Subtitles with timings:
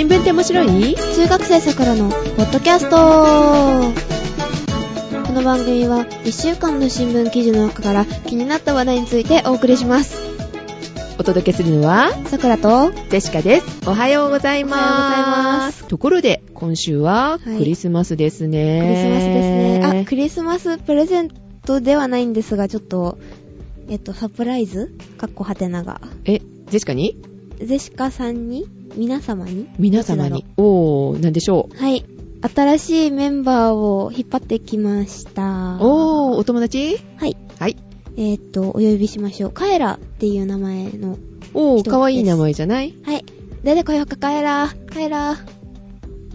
[0.00, 0.94] 新聞って面白い？
[0.94, 2.96] 中学生さくらのポッドキャスト
[5.26, 10.16] この番組は1週間の新聞記事の中から気になった話題についてお送りします。
[11.18, 13.86] お届けするのは、さくらと、ジェシカです。
[13.86, 15.86] おはようございます。
[15.86, 18.80] ところで、今週ははいクリスマスですね。
[18.80, 20.00] クリスマスですね。
[20.00, 21.28] あ、クリスマスプレゼン
[21.66, 23.18] トではないんですが、ちょっと、
[23.90, 24.96] えっと、サプライズ？
[25.18, 26.00] かっこはてなが。
[26.24, 27.20] え、ジェシカに？
[27.62, 30.44] ゼシカさんに皆様に皆様に。
[30.56, 32.04] おー、なんでしょはい。
[32.54, 35.42] 新しいメンバーを引っ張ってきました。
[35.42, 35.78] う。
[35.80, 36.98] おー、お友達？
[37.16, 37.36] はい。
[37.58, 37.76] はい。
[38.16, 39.50] えっと、お呼びしましょう。
[39.50, 41.18] カエラっていう名前の。
[41.54, 42.94] おー、人ですかわいい名前じゃない？
[43.04, 43.24] はい。
[43.62, 44.70] 誰かよか、カエラ。
[44.92, 45.36] カエラ。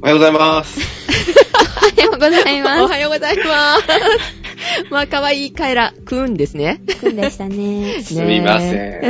[0.01, 0.79] おはようございます。
[1.97, 2.91] おはようございおます。
[2.91, 3.43] はようございま
[3.79, 4.44] す。
[4.89, 6.81] まあ、かわいいカエラくんですね。
[6.99, 8.01] くんでしたね。
[8.03, 9.01] すみません。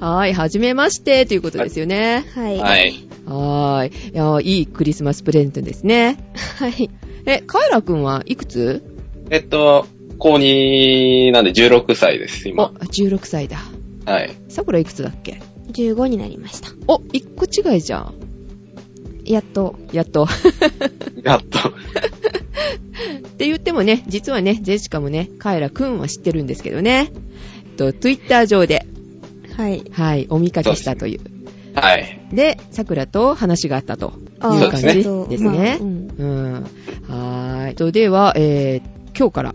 [0.00, 2.24] はーい、はじめまして、ということですよね。
[2.34, 2.58] はい。
[2.58, 2.94] はい。
[3.26, 4.10] はーい。
[4.12, 6.18] いやーいいクリスマスプレゼントですね。
[6.58, 6.90] はい。
[7.26, 8.82] え、カエラくんはいくつ？
[9.30, 9.86] えっと、
[10.18, 12.72] 高2なんで16歳です、お、今。
[12.78, 13.58] 16歳だ。
[14.06, 14.30] はい。
[14.48, 15.40] さくらいくつだっけ
[15.72, 16.70] ？15になりました。
[16.88, 18.14] お、1個違いじゃん。
[19.24, 19.76] やっと。
[19.92, 20.26] やっと。
[21.22, 21.58] やっと。
[23.18, 27.10] って言ってもね、実はね、ジェシカもね、カエラくんは知ってるんですけどね。
[27.76, 28.86] と、ツイッター上で、
[29.56, 29.84] はい。
[29.92, 31.20] はい、お見かけしたという。
[31.74, 32.20] はい。
[32.32, 36.52] で、さくらと話があったとあいう感じですねとですねまあうんうん。
[36.54, 37.74] はーい。
[37.74, 39.54] と、では、えー、今日から、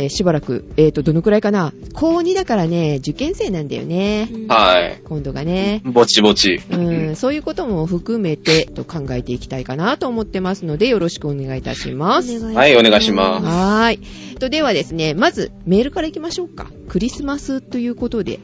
[0.00, 4.28] えーしばらく、えーと、どのくらいかな高2だからね、受験生なんだよね。
[4.32, 5.00] うんはい。
[5.04, 5.82] 今度がね。
[5.84, 6.60] ぼちぼち。
[6.70, 12.38] うん、そういうことも含めて、と考えていきたいかなと思ってますので、よろしくお願いいたします。
[12.54, 13.94] はいお願いしますはー
[14.32, 14.36] い。
[14.36, 16.70] と、ではですね、まず、メールから行きましょうか。
[16.88, 18.40] クリスマスということで、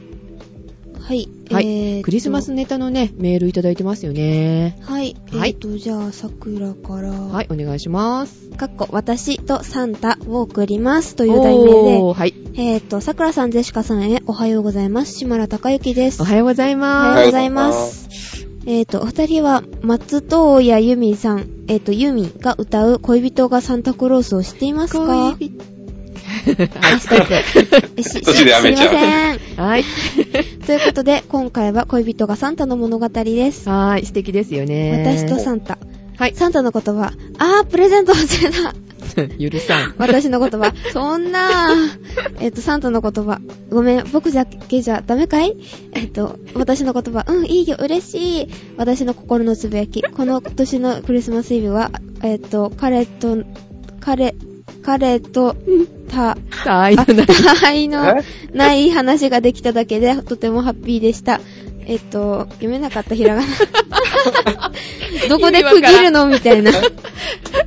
[1.07, 1.29] はい。
[1.49, 4.77] はいえーとクリスマスネタのね、メールいただいてますよね。
[4.81, 5.15] はい。
[5.31, 7.11] はいえっと、じゃあ、桜から。
[7.11, 8.49] はい、お願いします。
[8.57, 12.33] かっこ、私とサンタを送りますという題名で、おーはい。
[12.55, 15.13] えっと、桜さん、ジェシカさんへおはようございます。
[15.13, 16.21] 島田孝之です。
[16.21, 17.15] おはようございおます。
[17.15, 18.09] はようございます。
[18.65, 25.05] えっ、と、お二人は、松任谷由実さん、えっ、と、由実が歌う恋人がサンタクロースを知っていますか？
[25.37, 25.76] 恋人
[26.81, 27.25] あ、失礼。
[27.97, 29.65] えし途中でやめちゃうすいません。
[29.65, 29.83] はい。
[30.65, 33.69] ということで、今回は恋人がサンタの物語です。
[33.69, 35.03] はい、素敵ですよね。
[35.05, 35.77] 私とサンタ。
[36.17, 36.35] はい。
[36.35, 37.13] サンタの言葉。
[37.37, 38.73] あー、プレゼント忘れた。
[39.39, 39.95] 許さん。
[39.97, 40.73] 私の言葉。
[40.91, 41.73] そんな
[42.39, 43.39] えっと、サンタの言葉。
[43.69, 45.55] ごめん、僕だけじゃダメかい？
[45.93, 47.25] えっと、私の言葉。
[47.27, 48.47] うん、いいよ、嬉しい。
[48.77, 50.01] 私の心のつぶやき。
[50.01, 51.91] この年のクリスマスイブは、
[52.23, 53.37] えっと、彼と、
[53.99, 54.35] 彼、
[54.87, 55.53] 彼と、
[56.09, 56.95] た、 た愛
[57.91, 58.23] のえ？
[58.53, 61.41] ない話ができただけで、とてもハッピーでした。
[61.89, 63.47] えっと、読めなかったひらがな。
[65.29, 66.27] どこで区切るの？
[66.27, 66.71] みたいな。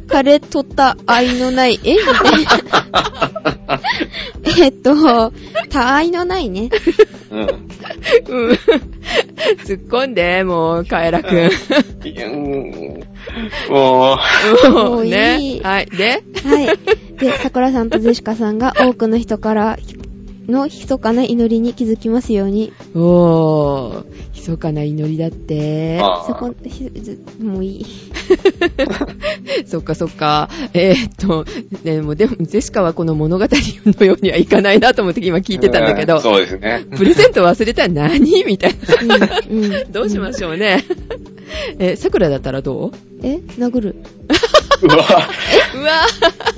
[0.09, 3.81] 彼とった愛のない、えみたいな。
[4.61, 5.33] えっと、
[5.71, 6.69] た愛のないね。
[7.31, 7.41] うん。
[7.41, 7.49] うん。
[9.65, 11.51] 突っ込んで、もう、カエラくん。
[12.07, 12.37] いやう
[13.71, 14.19] も
[14.65, 15.61] うもういいね。
[15.63, 15.87] はい。
[15.87, 16.23] で？
[16.45, 17.17] はい。
[17.17, 19.79] で、桜さんとジェシカさんが多くの人から
[20.49, 22.73] の密かな祈りに気づきますように。
[22.95, 25.99] おー、密かな祈りだっう、て。
[26.01, 27.87] まそこ、ひずもういい。
[29.67, 30.49] そっかそっか。
[30.73, 31.45] えーっと、
[31.83, 36.85] でも、でも、ジェシカはこの物語のようにはいかないなと思って今聞いてたんだけど、うそうですね。
[36.97, 39.41] プレゼント忘れたら何みたいな。
[39.49, 39.65] うん。
[39.65, 39.93] うん。
[39.93, 40.85] どうしましょうね。
[41.79, 43.97] え、桜だったらどうえ殴る。
[44.83, 44.95] うわ。
[44.95, 45.05] うわ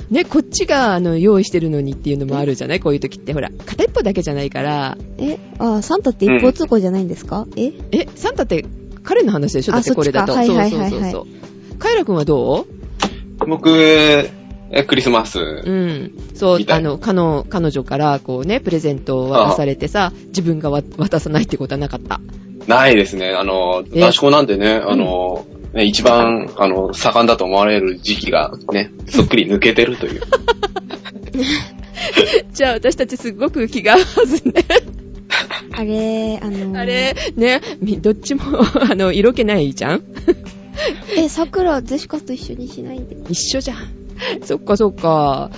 [0.09, 0.13] ぁ。
[0.13, 2.79] ね、こっちが、あの、用意してるのにっていうのもあるじゃない？
[2.79, 3.33] こういう時って。
[3.33, 4.97] ほら、片一方だけじゃないから。
[5.17, 7.73] えあ、サンタって一方通行じゃないんですか、え？
[7.91, 8.65] え、サンタって
[9.03, 9.73] 彼の話でしょ？
[9.73, 10.33] だってあこれだと。
[10.33, 11.27] はいはいそうはいはいそうそうそ
[11.75, 11.77] う。
[11.77, 12.65] カイラくんはど
[13.39, 15.39] 僕、えクリスマス。
[15.39, 16.11] ううん。
[16.33, 22.21] そうあの、彼女、彼女から、こうね、プレゼントを渡されてさ、自分がわ渡さないってことはなかった。
[22.67, 23.31] ないですね。
[23.31, 30.21] あの、え男子校なんでね、あの、ね、一番、あの、盛んだと思われる時期がね、そっくり抜けてるという。
[32.53, 34.53] じゃあ私たちすっごく気が合うはずね。
[35.71, 38.41] あれ、あのーあれ、ね、みどっちも、
[38.89, 40.03] あの、色気ないじゃん？
[41.17, 43.17] え、桜、ゼシカと一緒にしないで。
[43.29, 43.77] 一緒じゃん。
[44.43, 45.49] そっかそっか。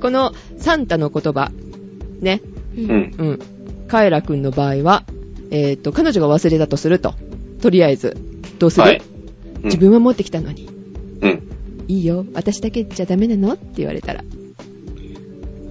[0.00, 1.50] このサンタの言葉、
[2.20, 2.42] ね、
[2.76, 3.14] ううん。
[3.16, 3.38] うん。
[3.88, 5.04] カエラくんの場合は、
[5.50, 7.14] えっ、と、彼女が忘れたとすると。
[7.62, 8.16] とりあえず、
[8.58, 9.02] どうする、はい。
[9.64, 10.68] うん自分は持ってきたのに。
[11.22, 11.42] うん。
[11.88, 13.54] いいよ、私だけじゃダメなの？
[13.54, 14.22] って言われたら。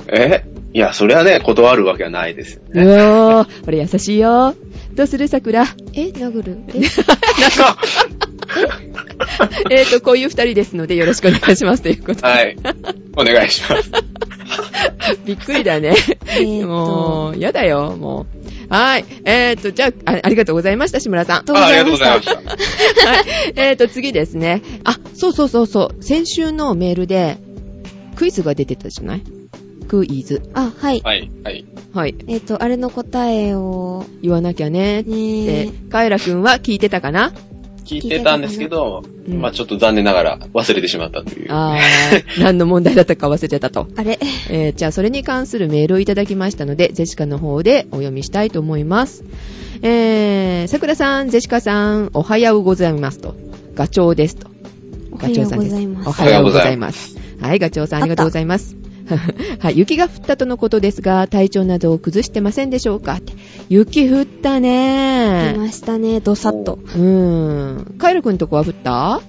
[0.07, 0.43] え？
[0.73, 2.83] いや、それはね、断るわけはないですようね。
[2.83, 4.55] おー、これ優しいよ。
[4.95, 5.27] どうする？
[5.27, 5.63] 桜。
[5.93, 6.57] え、殴る？
[6.69, 6.81] え？
[9.71, 12.27] えーと、こういう二人ですのでよろしくお願いしますということで。
[12.27, 12.57] はい。
[13.15, 13.91] お願いします。
[15.25, 15.95] びっくりだね。
[16.65, 18.25] もう、やだよ、も
[18.69, 18.73] う。
[18.73, 19.05] はい。
[19.25, 21.45] えーと、じゃあ、あありがとうございました、志村さん。
[21.45, 22.35] どうもあありがとうございました。
[22.41, 23.23] はい。
[23.55, 24.61] えーと、次ですね。
[24.83, 26.03] あ、そうそうそうそう。
[26.03, 27.37] 先週のメールで、
[28.15, 29.21] クイズが出てたじゃない？
[29.87, 30.41] クイズ。
[30.53, 31.01] あ、はい。
[31.03, 31.65] はい、はい。
[31.93, 32.15] はい。
[32.27, 35.01] えっ、と、あれの答えを、言わなきゃね。
[35.01, 37.31] ってね、カエラくんは聞いてたかな？
[37.85, 41.51] 聞いてたんですけど、うんまあちょっと残念ながら忘れてしまったという。
[41.51, 43.87] あー、 何の問題だったか忘れてたと。
[43.95, 44.19] あれ
[44.49, 49.23] えーじゃあそれに関するメールをいただきましたので、ジェシカの方でお読みしたいと思います。
[49.81, 53.35] えー、桜さん、ジェシカさん、おはようございますと。
[53.75, 54.47] ガチョウですと。
[55.11, 56.09] おはようございます。
[56.09, 57.17] おはようございます。
[57.41, 58.75] はい、ガチョウさんありがとうございます。
[59.59, 63.13] はい、雪が降ったとのことですが、体調などを崩してませんでしょうか？
[63.15, 63.33] って
[63.69, 66.79] 雪降った出ねましたね、どさっと。
[66.83, 67.01] うー
[67.93, 67.95] ん。
[67.97, 69.21] カエルくんとこは降った？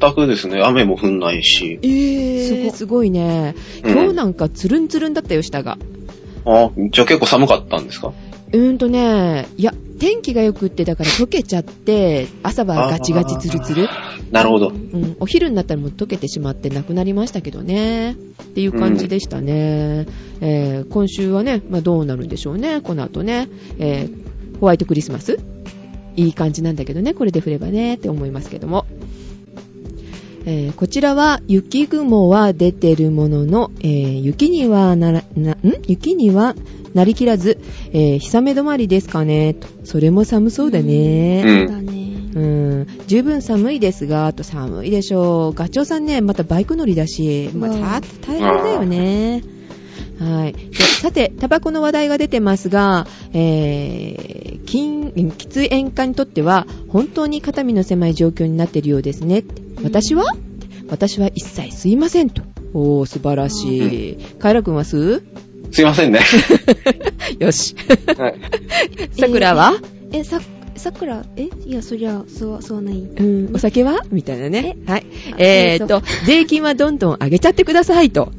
[0.00, 1.78] 全くですね、雨も降んないし。
[1.82, 3.54] えー、すごすごいね。
[3.84, 5.78] うん今日なんかツルンツルンだったよ、下が。
[6.44, 8.12] あ、じゃあ結構寒かったんですか？
[8.52, 13.88] うーんとね、いや、天気が良くって、だから溶けちゃって、朝はガチガチツルツル。
[14.30, 14.68] なるほど。
[14.68, 18.12] うん、お昼になったらもう溶けてしまってなくなりましたけどね。
[18.12, 18.16] っ
[18.54, 20.06] ていう感じでしたね。
[20.40, 23.48] えー今週はね、まあどうなるんでしょうね、この後ね。
[23.78, 25.40] えーホワイトクリスマス
[26.14, 28.86] いい感じなんだけどね、これで降ればね、って思いますけども。
[30.44, 35.58] えーこちらは雪雲は出てるものの、えー雪にはなら、な、ん？
[35.86, 36.54] 雪には
[36.94, 37.58] なりきらず、
[37.92, 39.68] えー、日雨止まりですかねと。
[39.84, 41.42] それも寒そうだね。
[41.46, 42.02] うんだね。
[42.34, 45.52] うん、十分寒いですが、あと寒いでしょう。
[45.54, 49.42] ガチョウさんね、またバイク乗りだし、まうんた大変だよね。
[50.18, 50.52] はい。
[50.52, 59.44] でさて、タバコの話題が出てますが、えー、禁喫煙家にとっては、本当に肩身の狭い状況になっているようですね。
[59.82, 60.24] 私は？
[60.88, 62.42] 私は一切吸いませんと。
[62.72, 64.16] おー、素晴らしい。
[64.38, 65.22] カエラ君は吸う？
[65.72, 66.20] すいませんね。
[67.40, 67.74] よし。
[68.16, 68.34] はい。
[69.18, 69.74] 桜は、
[70.12, 70.40] え、さ、
[70.76, 71.48] さくら、え？
[71.66, 72.96] いや、そりゃ、そう、そうない。
[72.96, 74.02] うん、お酒は？
[74.10, 74.76] みたいなね。
[74.86, 75.06] はい。
[75.32, 78.30] あえー、っと税金はどんどん上げちゃってくださいと。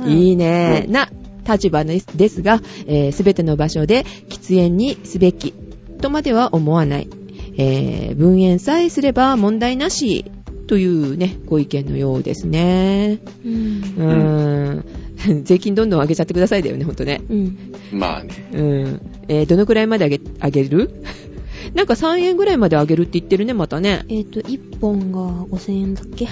[0.00, 0.84] うんいいね。
[0.86, 1.10] うんな
[1.48, 5.54] 立場ですですが、す、え、べ、ての場所で喫煙にすべき
[6.00, 7.08] とまでは思わない。
[7.56, 10.26] えー、分煙さえすれば問題なし
[10.68, 13.18] というね、ご意見のようですね。
[13.44, 14.00] うんう。
[14.00, 14.84] ーん。
[15.44, 17.20] 税金どんどん上げちゃってくださいだよね、ほんとね。
[17.28, 17.58] うん。
[17.92, 18.30] まあね。
[18.52, 19.00] うん。
[19.28, 20.90] えー、どのくらいまで上げ、上げる？
[21.74, 24.04] なんか3円ぐらいまで上げるって言ってるね、またね。
[24.08, 25.18] えっ、と、1本が
[25.50, 26.28] 5000円だっけ？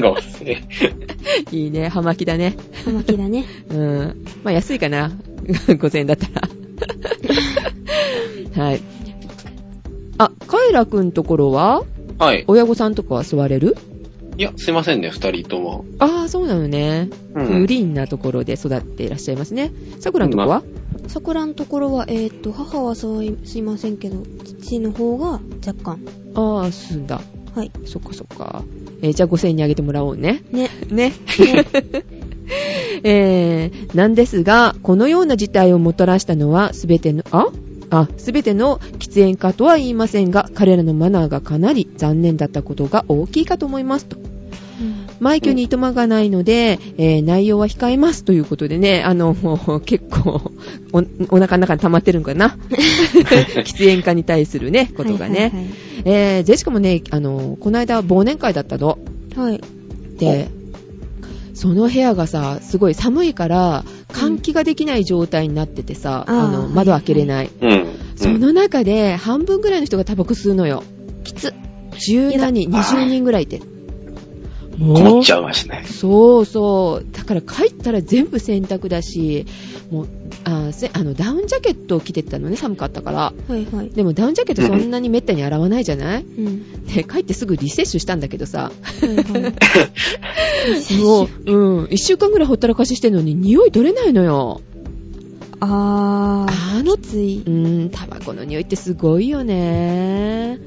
[0.00, 0.14] ご
[0.44, 0.58] めん
[1.50, 2.56] いいね、葉巻だね。
[2.84, 3.44] 葉巻だね。
[3.70, 4.24] うん。
[4.44, 5.10] まあ安いかな。
[5.44, 6.28] 5000円だった
[8.56, 8.64] ら。
[8.64, 8.80] はい。
[10.18, 11.82] あ、カエラくんところは？
[12.18, 12.44] はい。
[12.46, 13.76] 親御さんとかは座れる？
[14.36, 15.84] いや、すいませんね、二人とも。
[15.98, 17.08] ああ、そうなのね。
[17.34, 19.70] うんクリーンなところで育っていらっしゃいますね。
[20.00, 20.62] さくらのとこは、
[21.08, 26.00] 桜のところは、えっ、と、母はそういすいませんけど、父の方が若干。
[26.34, 27.20] ああ、すんだ。
[27.54, 27.70] はい。
[27.84, 28.64] そっかそっか。
[29.02, 30.42] えーじゃあ5000円にあげてもらおうね。
[30.50, 30.70] ね。
[30.90, 31.12] ね。
[33.04, 37.46] えー、なんですが、このような事態をもたらしたのは、すべての、あ？
[37.92, 44.16] あ、すべての喫煙家とは言いませんが、彼らのマナーがかなり残念だったことが大きいかと思いますと。
[45.20, 50.40] 枚挙にいとまがないので、えー内容は控えますということでね、あの、も う結構
[50.92, 52.56] お、お腹の中に溜まってるんかな。
[52.70, 55.40] 喫煙家に対するね、ことがね。
[55.40, 55.52] はい
[56.04, 58.98] えー、ジェシカもね、あの、この間忘年会だったの。
[59.36, 59.60] はい。
[60.18, 60.48] で、
[61.54, 63.84] その部屋がさ、すごい寒いから、
[64.28, 67.50] 換気ができない状態になっててさ、うんあの、窓開けれない。
[67.60, 67.86] うん。
[68.16, 70.82] その中で、半分ぐらいの人がタバコ吸うのよ。
[71.24, 71.54] きつ。
[71.98, 73.60] 十何人、やだ20人ぐらいいて。
[74.82, 75.84] 困っちゃいますね。
[75.86, 77.06] そうそう。
[77.12, 79.46] だから帰ったら全部洗濯だし、
[79.90, 80.08] もう、
[80.44, 83.18] あせあの、ダウンジャケットを着てったのね、寒かったから。
[83.48, 83.90] はいはい。
[83.90, 86.22] でもダウンジャケットそんなにめったに洗わないじゃない？
[86.22, 86.84] うん。
[86.86, 89.52] で、帰ってすぐリセッシュしたんだけどさ、はいは
[90.90, 90.98] い。
[90.98, 94.60] もう、うん、一週間ぐらいほったらかししてんのに匂い取れないのよ。
[95.60, 96.78] あー。
[96.80, 97.42] あのきつい。
[97.46, 100.58] うん、タバコの匂いってすごいよね。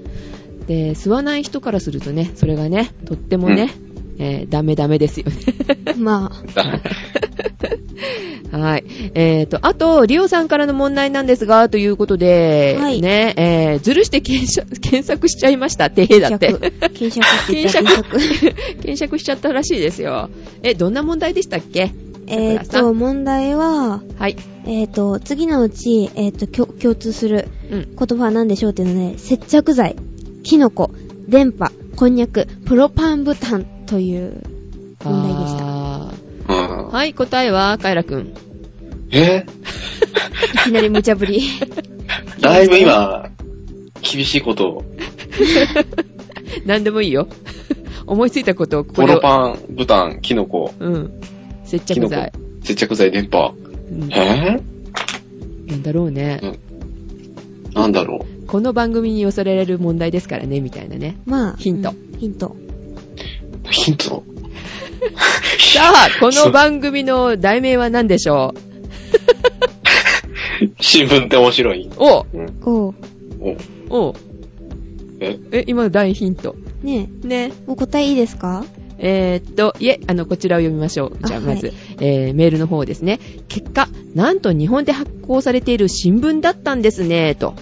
[0.68, 3.72] で、吸わない人からするとね、それがね、とってもね、
[4.20, 5.36] えーダメダメですよね。
[5.98, 6.32] ま
[8.52, 8.84] はい。
[9.16, 15.90] えーと、あと、リオさんからの問題なんですが、ということで、はいね、えー、ずるして検索 検索しちゃいました。
[15.90, 16.48] てへあ、だって。
[16.94, 18.76] 検索って言ったら検索検索。
[18.82, 20.30] 検索しちゃったらしいですよ。
[20.64, 21.92] え、どんな問題でしたっけ？
[22.28, 24.36] えっ、と、問題は、はい。
[24.66, 27.88] えっ、と、次のうち、えっ、と、きょ共通するうん。
[27.96, 29.96] 言葉は何でしょうっていうので、接着剤、
[30.44, 30.92] キノコ、
[31.28, 34.42] 電波、こんにゃく、プロパンブタンという
[35.04, 35.66] 問題でした。
[36.96, 38.34] はい、答えは、カエラくん。
[39.12, 39.46] え？
[40.66, 41.42] いきなり無茶ぶり。
[42.42, 43.30] だいぶ今、
[44.02, 44.84] 厳しいことを、
[46.66, 47.28] 何でもいいよ。
[48.08, 49.08] 思いついたことをここで。
[49.08, 51.12] ポロパン、ブタン、キノコ、うん。
[51.64, 52.32] 接着剤。
[52.64, 53.54] 接着剤、電波。
[53.92, 54.10] うん。
[54.12, 54.62] え？
[55.68, 56.40] なんだろうね。
[57.74, 61.18] なんだろこの番組に寄せられる問題ですからね、みたいなね。
[61.26, 62.56] まあ、ヒントうんヒント。
[63.82, 63.84] う。
[63.84, 64.24] ヒント
[65.74, 68.54] さあ、この番組の題名は何でしょ
[70.80, 71.88] 新聞って面白い。
[71.88, 72.60] うおうん。
[72.64, 72.96] おう。
[73.90, 74.16] おお
[75.20, 75.38] え？
[75.52, 76.56] え、今の大ヒント。
[76.82, 77.52] ねね。
[77.52, 78.66] え、もう答えいいですか？
[78.98, 81.18] えーっと、いえ、あの、こちらを読みましょう。
[81.26, 83.20] じゃあ、あまず、はいえー、メールの方ですね。
[83.50, 87.56] 結果、なんと日本で発行されている新聞だったんですね、と。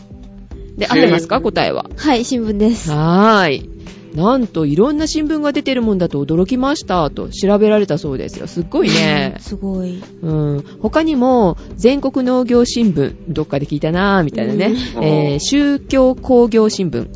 [0.78, 1.42] で、合ってますか？
[1.42, 1.86] 答えは。
[1.98, 2.92] はい、新聞です。
[2.92, 3.70] はーい。
[4.16, 8.48] なんと、いろんな新聞が出てるもんだと驚きました、と調べられたそうですよ。
[8.48, 9.42] すっごいねうん。
[9.42, 10.02] すごい。
[10.22, 10.64] うん。
[10.82, 14.76] 他にも、全国農業新聞、どっかで聞いたなぁ、みたいなね。
[14.96, 17.08] うんえー、宗教工業新聞。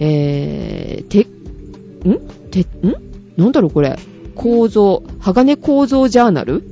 [0.00, 1.20] えー、て、
[2.08, 2.18] ん？
[2.50, 2.94] て、ん？
[3.36, 3.96] なんだろうこれ。
[4.34, 6.64] 構造、鋼構造ジャーナル？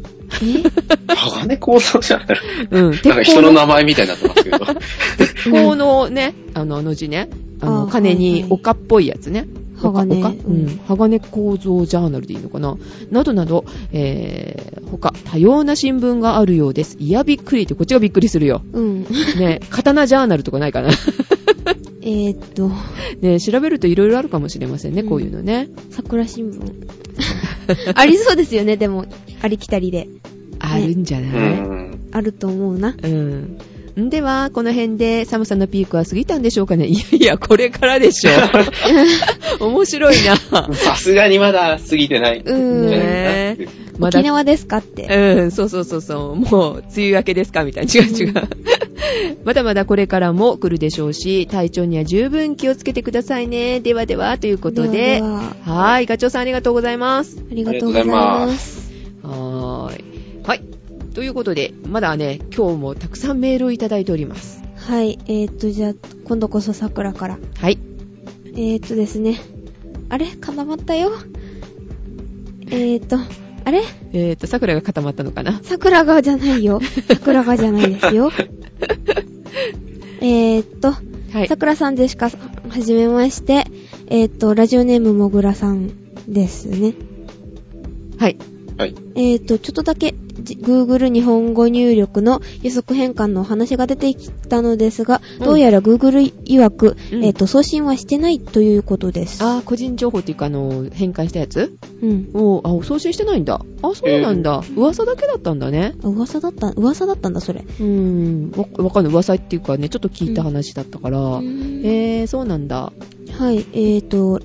[0.42, 0.62] え？
[1.14, 2.26] 鋼構造じゃない
[2.70, 2.90] うん。
[2.90, 4.58] なんか人の名前みたいになってますけど。
[5.18, 7.28] 鉄鋼のね、あの、あの字ね。
[7.62, 9.46] あの、あ金に丘っぽいやつね。
[9.76, 10.80] 鋼丘ううんん。
[10.86, 12.76] 鋼構造ジャーナルでいいのかな？
[13.10, 16.96] などなど、えー、他、多様な新聞があるようです。
[17.00, 18.62] いや、びっくりって、こっちがびっくりするよ。
[18.72, 19.06] うん。
[19.38, 20.90] ね、刀ジャーナルとかないかな？
[22.04, 22.70] えーっと、
[23.20, 25.68] ね、調べるといろいろあるかもしれませんね、うんこういうのね。
[25.90, 26.60] 桜新聞。
[27.94, 29.06] ありそうですよね、でも、
[29.40, 30.08] ありきたりで。
[30.58, 31.98] あるんじゃうない、ん。
[32.12, 32.94] あると思うな。
[33.02, 33.58] うん。
[34.00, 38.30] んでは、この辺で寒さのピークは過ぎたんでしょうかねいやいや、これからでしょ。
[39.66, 40.36] 面白いな。
[40.74, 42.38] さすがにまだ過ぎてない。
[42.38, 42.90] うーん。
[42.90, 43.58] ね
[43.98, 45.06] まだ沖縄ですかって。
[45.06, 46.36] うん、そうそうそうそう。
[46.36, 47.92] もう、梅雨明けですかみたいな。
[47.92, 48.34] 違う違う。
[49.44, 53.80] まだまだこれからも来るでしょうし、体調には十分気をつけてくださいね。
[53.80, 55.16] ではでは、ということで。
[55.16, 57.36] ではでははーい、ガチョウさんありがとうございます。
[57.50, 58.81] ありがとうございます。
[61.14, 64.62] ということで、まだね、今日もたくさんメールをいただいております。
[64.76, 67.38] はい、えーっと、じゃあ、今度こそ桜から。
[67.58, 67.78] はい。
[68.54, 69.38] えーっとですね。
[70.08, 70.26] あれ？
[70.26, 71.12] 固まったよ。
[72.66, 73.18] えーっと、
[73.64, 73.82] あれ？
[74.12, 75.60] えっ、と、桜が固まったのかな？
[75.62, 76.80] 桜川じゃないよ。
[77.08, 78.30] 桜川じゃないですよ。
[80.20, 80.92] えーっと、
[81.32, 81.48] はい。
[81.48, 83.66] 桜さんでしか、はじめまして。
[84.08, 85.90] えーっと、ラジオネームもぐらさん
[86.28, 86.94] ですね。
[88.18, 88.38] はい。
[88.78, 88.94] はい。
[89.14, 99.42] えーと、ちょっとだけ、じ Google 日本語入力の予測変換のお話が出てきたのですが、うんどうやら Google 曰く、うんえーと、送信はしてないということです。
[99.42, 101.76] あー、個人情報っていうか、あの、変換したやつ？
[102.02, 102.30] うん。
[102.34, 103.60] おー、あ、送信してないんだ。
[103.82, 104.62] あ、そうなんだ。
[104.76, 105.94] 噂だけだったんだね。
[106.02, 107.60] あ噂だった、噂だったんだ、それ。
[107.60, 108.50] うーん。
[108.56, 109.12] わわかんない。
[109.12, 111.18] 噂っていうかね、ちょっと聞いた話だったから。
[111.18, 112.92] うんえー、そうなんだ。
[113.32, 114.40] はい、えーと、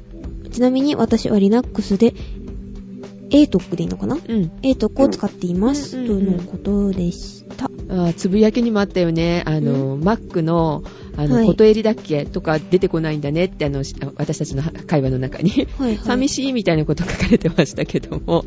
[0.51, 2.13] ちなみに私は Linux で、
[3.29, 4.15] ATOC でいいのかな？
[4.15, 7.69] うん ?ATOC を使っています、うんとのことでした。
[7.89, 9.43] あーつぶやきにもあったよね。
[9.45, 10.83] あの、Mac の、
[11.15, 15.67] あの、はいことえりだっけとか出てこないんだねって、あの、し私たちの会話の中に。
[15.77, 15.97] はい、はい。
[15.97, 18.37] 寂しいみたいなこと書かれてましたけども。
[18.37, 18.45] はい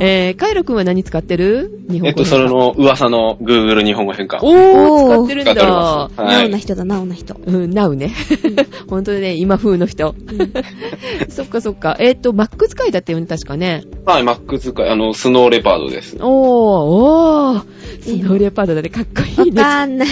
[0.00, 1.84] えー、カイロくんは何使ってる？
[1.88, 4.38] 日本語えっと、それの噂の Google 日本語変換。
[4.42, 5.64] おー、おー使ってるんだ。
[5.64, 7.34] はないおな人だ、なおな人。
[7.34, 8.12] うん、なうね。
[8.88, 10.14] 本当にね、今風の人。
[10.28, 10.52] うん
[11.28, 11.96] そっかそっか。
[11.98, 13.82] えっ、と、Mac 使いだったよね、確かね。
[14.04, 16.16] はい、Mac 使い、あの、スノーレパードです。
[16.20, 17.64] おー、おー。
[18.04, 19.62] スノーレパードだね、かっこいわいね。
[19.62, 20.08] かんない。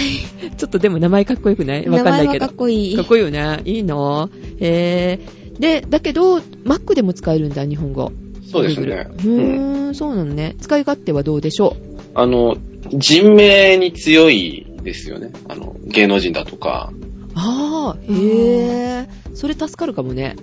[0.57, 1.87] ちょっとでも名前かっこよくない？
[1.87, 2.29] わ名かんないけど。
[2.31, 2.95] 前はかっこいい。
[2.95, 3.61] かっこいいよね。
[3.65, 4.29] いいの？
[4.59, 5.59] へー。
[5.59, 8.11] で、だけど、Mac でも使えるんだ、日本語。
[8.51, 9.07] そうですね。
[9.23, 9.39] ううん。
[9.39, 10.55] ーん、そうなのね。
[10.59, 11.75] 使い勝手はどうでしょ
[12.15, 12.57] あの、
[12.91, 15.31] 人名に強いですよね。
[15.47, 16.91] あの、芸能人だとか。
[16.91, 19.35] うあー、へー。
[19.35, 20.35] それ助かるかもね。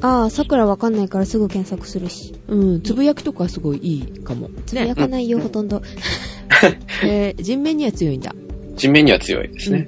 [0.00, 2.34] ああ、桜わかんないからすぐ検索するし。
[2.48, 4.48] うん、つぶやきとかすごいいいかも。
[4.72, 4.96] ねや。
[4.96, 5.82] かないよ、ほとんど。
[7.04, 8.34] えー、人面には強いんだ。
[8.76, 9.86] 人名には強いですね。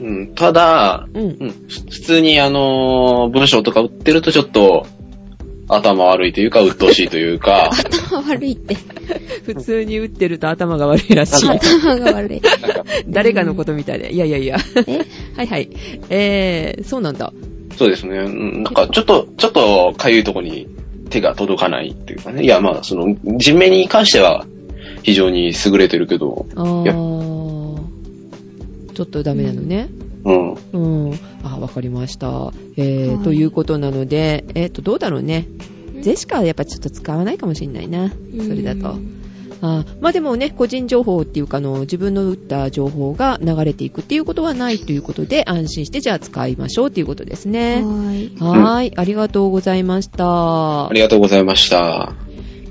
[0.00, 0.34] うん。
[0.34, 1.22] ただ、うん。
[1.22, 1.50] うん。
[1.68, 4.86] ふ普通にあのー文章とか売ってるとちょっと、
[5.68, 7.70] 頭悪いというか、鬱陶しいというか、
[8.10, 8.76] 頭悪いって。
[9.44, 11.48] 普通に打ってると頭が悪いらしい。
[11.48, 12.42] 頭が悪い。
[13.08, 14.12] 誰かのことみたいで。
[14.12, 14.56] いやいやいや。
[14.86, 14.98] え？
[15.36, 15.68] はいはい。
[16.10, 17.32] えー、そうなんだ。
[17.76, 18.18] そうですね。
[18.18, 18.62] うん。
[18.64, 20.66] なんか、ちょっと、ちょっと、かゆいとこに
[21.10, 22.42] 手が届かないっていうかね。
[22.42, 24.44] いや、まあ、その、人名に関しては、
[25.02, 27.38] 非常に優れてるけど、あいやー。
[28.94, 29.88] ちょっとダメなのね。
[30.24, 30.54] うん。
[30.72, 31.18] うん。
[31.44, 32.52] あ、わかりました。
[32.76, 35.46] えーはいということなので、えっ、と、どうだろうね。
[36.00, 38.10] ジェシカはやっぱちょっと使わないかもしれないな。
[38.10, 38.14] そ
[38.54, 38.96] れだと。
[39.60, 47.82] あーまあでもね、個人情報っていうかあの、自分の打った情報が流れていくっていうことはないということで、安心してじゃあ使いましょうっていうことですね。
[47.82, 48.32] はい。
[48.38, 50.88] はーい、ありがとうございました。
[50.88, 52.14] ありがとうございました。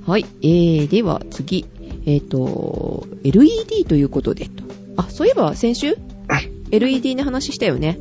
[0.05, 1.65] はい、えー、では次、
[2.08, 4.64] えっ、と、LED ということでと。
[4.96, 5.98] あ、そういえば先週
[6.72, 8.00] ?LED の話したよね。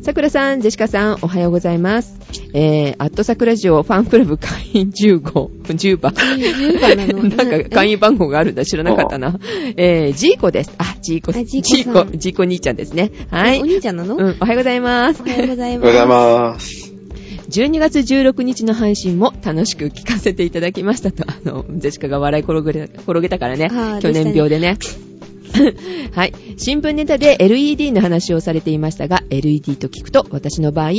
[0.00, 2.20] さくらさん、ジェシカさん、おはようございます。
[2.54, 6.12] えー、アットサクラジオファンクラブ会員15、10番。
[6.12, 9.38] 10番なの なんか会員番号があるんだ、知らなかったな。
[9.76, 10.72] えー、ジーコです。
[10.78, 13.10] あ、ジーコ、あジーコジーコ、ジーコ兄ちゃんですね。
[13.30, 13.60] はい。
[13.60, 15.28] お兄ちゃんなの、うん、おはようございますお。
[15.28, 16.91] はようございおはようございます。
[17.52, 17.60] ます。
[17.60, 24.78] 12月16日の配信も楽しく聞かせていただきましたと、あの、ジェシカが笑い転げ転げたからね去年病でね。
[26.12, 26.32] はい。
[26.56, 30.92] 新聞ネタで LED の話をされていましたが、LED と聞くと、私の場合、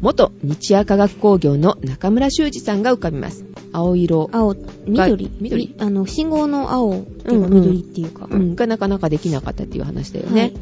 [0.00, 3.44] 元日夜化学工業の中村修二さんが浮かびます。
[3.72, 5.30] 青色、青、緑。
[5.40, 8.28] 緑みあの、信号の青っていうか、緑っていうか。
[8.30, 10.52] うん、がなかなかできなかったっていう話だよね。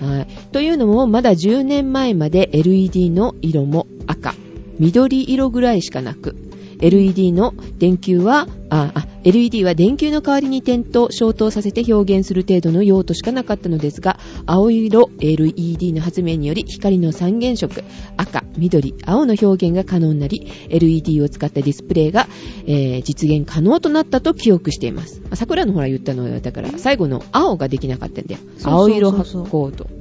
[0.00, 0.26] はい。
[0.52, 4.34] というのも、まだ10年前まで LED の色も赤、
[4.78, 6.36] 緑色ぐらいしかなく、
[6.80, 17.82] LED の電球は、あ、あ、LED は電球の代わりに点と消灯させて表現する程度の用途しかなかったのですが、青色 LED の発明により光の三原色、
[18.16, 22.28] 赤、緑、青の表現が可能になり、LED を使ったディスプレイが、
[22.66, 25.20] えー実現可能となったと記憶しています。
[25.22, 28.40] まあ桜のほら言ったのは、だから最後の青ができなかったんだよ。
[28.62, 29.97] 青色発光度。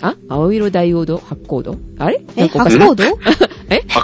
[0.00, 1.76] あ青色ダイオード発光度？
[1.98, 2.20] あれ？
[2.36, 3.04] え、発光 度？
[3.16, 3.46] 発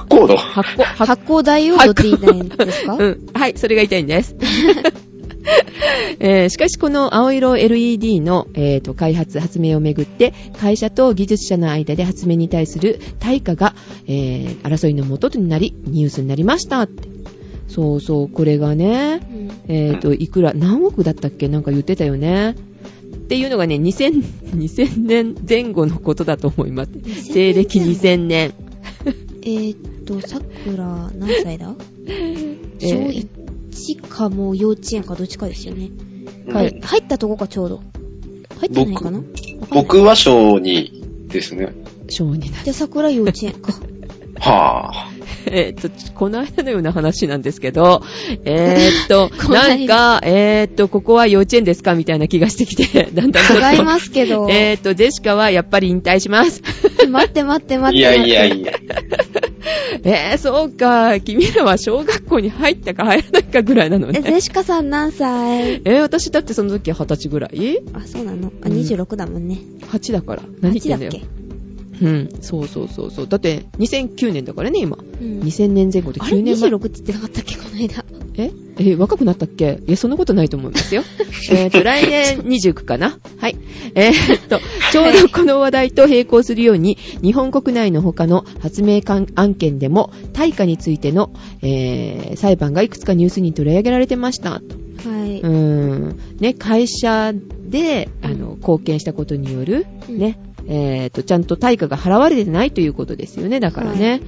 [0.08, 0.36] 光度？
[0.36, 2.94] 発光、発発光ダイオードって言いたいんですか？
[2.98, 3.26] うん。
[3.34, 4.36] はい、それが言いたいんです。
[6.20, 13.74] えーしかしこの青色 LED の、えーと開発、発明をめぐって、会社と技術者の間で発明に対する対価が、
[14.06, 17.08] えー争いのもとになり、ニュースになりましたって。
[17.68, 19.20] そうそう、これがね、
[19.68, 21.48] うんえっ、と、いくら、何億だったっけ？
[21.48, 22.54] なんか言ってたよね。
[23.32, 24.22] っていうのがね、2000、
[24.58, 26.90] 2000年前後のことだと思います。
[27.32, 28.52] 西暦2000年。
[29.40, 31.74] えーっと、さくら何歳だ？
[32.78, 33.26] 小 えー
[33.70, 35.90] 1かもう幼稚園かどっちかですよね。
[36.48, 37.80] はい入ったとこかちょうど。
[38.58, 39.22] 入ってないかな？
[39.70, 41.72] 僕は小2ですね。
[42.08, 42.64] 小になる。
[42.64, 43.72] じゃあ桜幼稚園か。
[44.44, 48.02] はぁ、 えっと、この間のような話なんですけど、
[48.44, 53.72] えーっと なんか、えーっと、ここは幼稚園ですかみたいな気がしてきて、 だんだんちょっと。
[53.72, 54.48] 違いますけど。
[54.50, 56.60] えーっと、ジェシカはやっぱり引退します。
[57.08, 57.98] 待って待って待って。
[57.98, 58.72] いやいやいや。
[60.04, 61.20] えー、そうか。
[61.20, 64.22] 君らは小学校に入ったか入らないかぐらいなのえ、ね。
[64.22, 65.74] ゼシカさん何歳？
[65.74, 67.78] えー、私だってその時は二十歳ぐらい？
[67.92, 69.58] あ、そうなのあ、うん26だもんね。
[69.92, 70.42] ?8 だから。
[70.60, 71.41] 何言ってんだよ8だっ。
[72.02, 72.28] うん。
[72.40, 73.28] そうそうそうそう。
[73.28, 74.96] だって、2009年だからね、今。
[74.96, 75.40] けうん。
[75.40, 76.70] 2000年前後であれ？9年前。
[76.70, 77.56] 26って言ってなかったっけ？
[77.56, 78.04] この間。
[78.34, 78.50] え？
[78.78, 79.78] えー若くなったっけ？
[79.86, 81.02] いや、そんなことないと思いますよ。
[81.52, 83.18] えっと、来年29かな？
[83.38, 83.56] はい。
[83.94, 84.58] えーっと、
[84.90, 91.30] ちょうどこの話題と並行するように、日本国内の他の発明案件でも、対価についての、
[91.62, 94.60] えー裁判がいくつかニュースに取り上げられてました。
[95.04, 95.40] とはい。
[95.40, 96.16] うーん。
[96.40, 97.32] ね、会社
[97.68, 104.20] で、あの、貢献したことによる、うんね、えっ、と、ちゃんと対価が払われてないということですよね、だからね。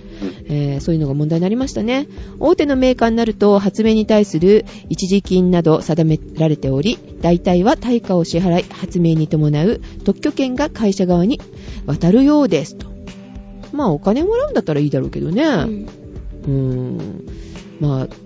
[0.47, 2.09] えーそういうのが問題になりましたね。
[2.41, 11.41] 大手のメーカーになると、発明に対する一時金など定められており、大体は対価を支払い、発明に伴う特許権が会社側に
[11.87, 12.87] 渡るようですと。
[13.73, 15.45] まあ、お金もらうんだったらいいだろうけどね。
[15.45, 15.89] うん
[16.47, 17.27] うーん。
[17.81, 18.24] まあ、特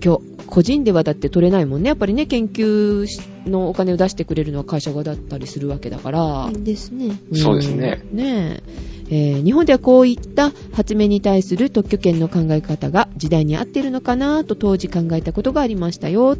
[0.00, 0.22] 許。
[0.46, 1.88] 個人ではだって取れないもんね。
[1.88, 3.06] やっぱりね、研究
[3.48, 6.50] のお金を出してくれるのは会社側だったりするわけだから。
[6.52, 7.08] ですね。
[7.08, 8.02] んそうですね。
[8.12, 8.62] ね
[9.10, 16.36] ええー日本ではこういった発明に対する特許権の考え方が時代に合っているのかなと当時考えたことがありましたよ。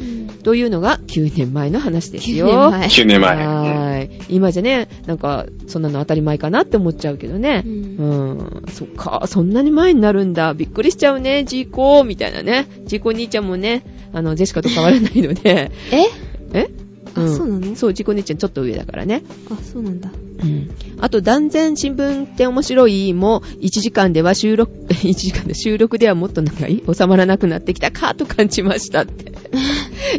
[0.00, 2.46] うんというのが9年前の話ですよ。
[2.46, 2.88] 9年前。
[2.88, 3.46] 9年前。
[3.46, 4.24] はーい。
[4.28, 7.68] 今じゃね、なんか、そんなの当たり前かなって思っちゃうけどねう。
[7.68, 10.54] んうん、そっか、そんなに前になるんだ。
[10.54, 12.66] びっくりしちゃうね、ジーコみたいなね。
[12.86, 15.70] ジーコ兄ちゃんもね、あの、ジェシカと変わらないので。
[15.92, 16.08] え？
[16.54, 16.70] え？
[17.14, 17.76] あ、そうなの？
[17.76, 19.22] そう、ジーコ兄ちゃんちょっと上だからね。
[19.50, 20.10] あ、そうなんだ。
[20.42, 20.70] うん。
[21.00, 29.32] あと、断然新聞って面白いも、1時間では収録、 1時間で収録ではもっと長い収まらなくなってきたかと感じましたって。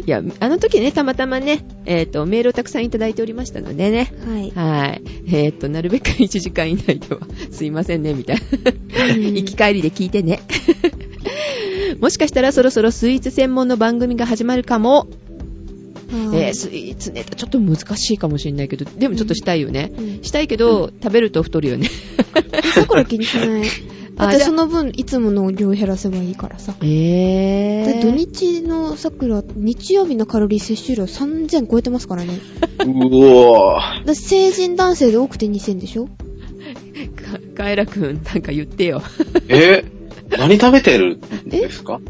[0.04, 4.12] いや、あの時ね、たまたまね、えっ、と、メールをたくさんいただいておりましたのでね。
[4.26, 4.50] はい。
[4.50, 5.02] はい。
[5.32, 8.42] えっ、と、なるべく1時間以内では、 すいませんね、みたいな。
[9.14, 10.40] うん行き帰りで聞いてね。
[12.00, 15.06] もしかしたらそろそろスイーツ専門の番組が始まるかも。
[16.14, 19.92] はいえースイーツネタちょっと難しいかもしれないけど、でもちょっとしたいよね。
[19.96, 21.88] うんしたいけど、食べると太るよね。
[22.74, 23.62] さくら気にしない。
[23.62, 23.66] だ
[24.16, 26.76] あじゃあってその分、いつもの量減らせばいいからさ。
[26.82, 27.84] えー。
[27.84, 32.38] で土日のさくら、日曜日のカロリー摂取量3000超えてますからね。
[32.86, 34.04] うおー。
[34.06, 36.06] だ成人男性で多くて2000でしょ？
[36.06, 36.10] か
[37.56, 39.02] カエラくん、なんか言ってよ。
[39.48, 39.84] え？
[40.38, 42.00] 何食べてるんですか？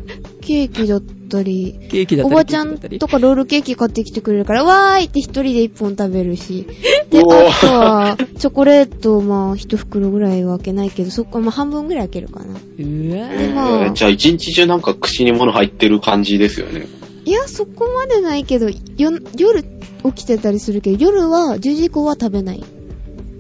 [0.43, 1.01] ケーキだっ
[1.35, 2.35] たり、ケーキだったり。
[2.35, 6.67] おばちゃんとかロールケーキ買ってきてくれるから、わーいって一人で一本食べるし。
[7.11, 12.47] で、あとは、チョコレート、まあ、一袋ぐらいは開けないけど、そこ、まあ、半分ぐらい開けるかな。
[12.47, 16.87] うわでーまあえーじゃあ一日中なんか口に物入ってる感じですよね。
[17.25, 18.79] いや、そこまでないけど、よ
[19.37, 22.63] 夜起きてたりするけど、夜は10時以降は食べない。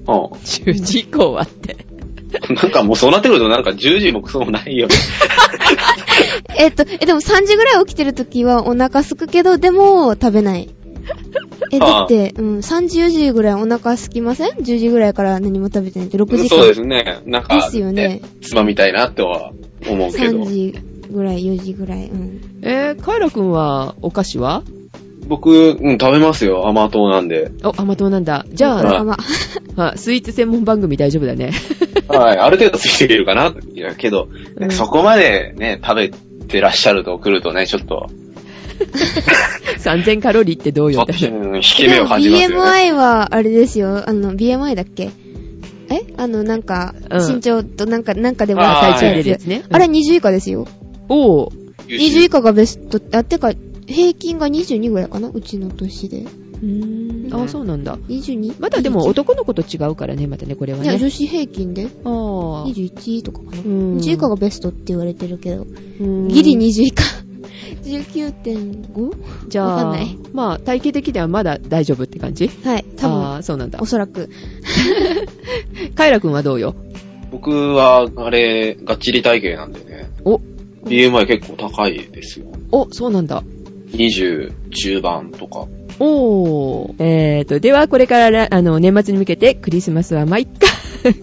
[0.06, 1.93] あ10時以降はって。
[2.42, 4.94] あ なんかもうそうなってくるとなんか10時もクソもないよね。
[6.58, 10.70] えっと、え、でも3時ぐらい起きてるときはお腹すくけど、でも食べない。
[11.72, 16.48] え、だって、うん、3時4時ぐらいお腹すきません ?10 時ぐらいから何も食べてないって6時間。
[16.48, 17.20] そうですね。
[17.26, 19.52] なんか、ですよねつまみたいなとは
[19.88, 20.46] 思うけど3。
[20.46, 20.78] 時
[21.10, 22.40] ぐらい、4時ぐらい、うん。
[22.62, 24.62] えー、カエラくんは、お菓子は？
[25.26, 26.66] 僕、うん、食べますよ。
[26.68, 27.50] 甘党なんで。
[27.62, 28.44] お、甘党なんだ。
[28.52, 29.16] じゃはい あ、ま
[29.76, 31.52] あ、あスイーツ専門番組大丈夫だね。
[32.08, 32.38] はい。
[32.38, 33.54] ある程度ついていけるかな？
[33.74, 36.10] いや、けど、うんそこまでね、食べ
[36.48, 38.06] てらっしゃると来るとね、ちょっと、
[39.78, 40.98] 3000カロリーってどうよ？
[40.98, 41.28] ちょっと、って。
[41.28, 42.56] うん引け目を感じますよね。
[42.56, 45.10] BMI は、あれですよ、あの、BMI だっけ？
[45.90, 46.02] え？
[46.16, 49.62] あの、なんか、うん身長となんか、なんかでもあー体調入れるやつつね。
[49.70, 50.66] あれ20以下ですよ。
[51.08, 51.50] おー。
[51.88, 53.52] 20以下がベスト、あ、てか、
[53.86, 56.18] 平均が22ぐらいかなうちの年で。
[56.20, 57.34] うーん。
[57.34, 57.96] あ、そうなんだ。
[58.08, 58.56] 22?
[58.58, 60.98] まだでも男の子と違うからね、またね、これはいや、ね。
[60.98, 63.62] 女子平均であー21とかかな。
[63.62, 65.66] うん20以下がベストって言われてるけど、
[66.00, 67.02] うんギリ20以下。
[67.84, 69.48] 19.5?
[69.48, 72.48] じゃあわかんない、まあ、体型的にはまだ大丈夫って感じ？
[72.64, 73.86] はい、多分、ああ、そうなんだお。
[73.86, 74.30] そらく。
[75.94, 76.74] カイラくんはどうよ？
[77.30, 80.08] 僕は、あれ、がっちり体型なんでね。
[80.24, 80.40] お、
[80.86, 82.46] BMI 結構高いですよ。
[82.70, 83.42] お、そうなんだ。
[83.94, 85.66] 20中盤とか。
[86.00, 86.94] おー。
[86.98, 90.66] えーと、ではこれからら、あの、年末に向けてクリスマスはまあ、いっか。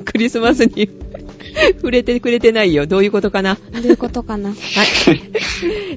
[0.06, 0.90] クリスマスに
[1.78, 2.86] 触れてくれてないよ。
[2.88, 3.56] どういうことかな？
[3.56, 4.50] どういうことかな？
[4.50, 4.58] はい。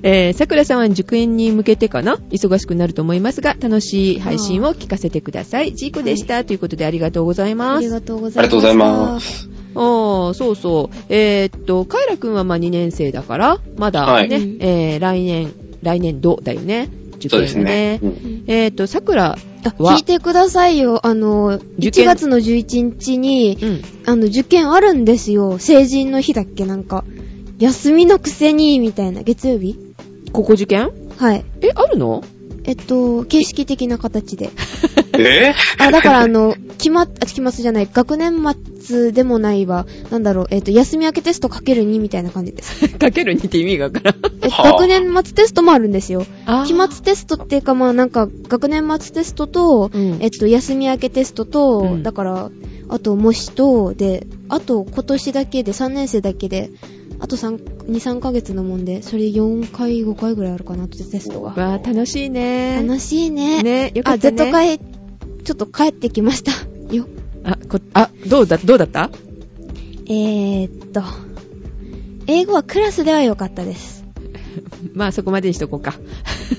[0.02, 2.16] えー、桜さんは受験に向けてかな？
[2.30, 5.74] 忙しくなると思いますが、楽しい配信を聞かせてください。
[5.74, 7.88] ジーコでした、ということでありがとうございあります。
[7.90, 8.38] がとうございます。
[8.38, 9.48] ありがとうございます。
[9.76, 10.96] ああ、そうそう。
[11.08, 14.28] えーっと、カイラくんはまあ2年生だから、まだね、はい
[14.60, 15.52] えー、来年、
[15.84, 16.88] 来年度だよね。
[17.16, 18.00] 受そうです験はねね。。
[18.02, 19.36] うんえーっと、桜あ、
[19.78, 19.96] は？
[19.96, 21.06] 聞いてくださいよ。
[21.06, 23.82] あの、受験？1月の11日に、うん。
[24.06, 25.58] あの、受験あるんですよ。
[25.58, 27.04] 成人の日だっけなんか。
[27.58, 29.22] 休みのくせに、みたいな。
[29.22, 29.78] 月曜日？
[30.32, 30.90] ここ受験？
[31.16, 31.44] はい。
[31.62, 32.22] え、あるの？
[32.64, 34.50] えっと、形式的な形で。
[35.18, 35.54] え？
[35.78, 38.34] あ、だからあの、期末、あ、期末じゃない、学年
[38.78, 39.86] 末でもないわ。
[40.10, 42.88] なんだろう、えっと、休み明けテストかける2みたいな感じです。
[42.98, 44.16] かける2って意味がわからん。
[44.20, 46.26] 学年末テストもあるんですよ。
[46.44, 52.50] あ期末テストっていうかまあなんか、学年末テストと、うんえっと、休み明けテストと、うんだから、
[52.90, 56.70] あと模試と、で、あと今年だけで、3年生だけで、
[57.18, 61.48] あと3、2、3ヶ月のもんで、それ4回、5回ぐらいあるかな、テストが。
[61.50, 62.84] わー、楽しいね。
[62.86, 63.62] 楽しいね。
[63.62, 64.36] ね、よかあ、ったね。
[64.36, 66.73] Z 会、ちょっと帰ってきました。
[66.90, 67.06] よ。
[67.44, 69.10] あ、こ、あ、どうだ、どうだった？
[70.06, 71.02] えーっと、
[72.26, 74.04] 英語はクラスでは良かったです。
[74.94, 75.94] まあ、そこまでにしとこうか。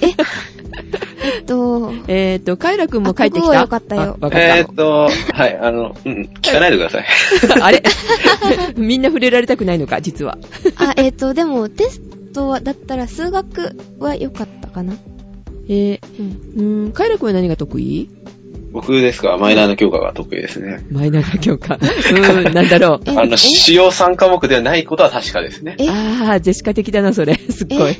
[0.01, 0.11] え？
[1.41, 3.61] っと、えーっと、カイラくんも帰ってきた？
[3.61, 7.05] よかったよかっえーっと、はい、あの、うん、聞かないでください。
[7.47, 7.65] た。
[7.65, 7.81] あれ？
[8.75, 10.37] みんな触れられたくないのか、実は。
[10.77, 11.99] あ、えーっと、でもテス
[12.33, 14.93] トは、だったら数学は良かったかな。
[15.67, 16.83] えー、うん。
[16.83, 18.09] うーん、カイラくんは何が得意？
[18.75, 20.85] 僕ですか、マイナーな教科が得意ですね。
[20.91, 21.75] マイナーな教科。
[21.75, 23.01] うーん、なんだろう。
[23.09, 25.77] えあの、主要3科目ではないことは確かですね。
[25.79, 25.87] え？
[25.87, 27.35] あー、ジェシカ的だな、それ。
[27.35, 27.95] すっごい。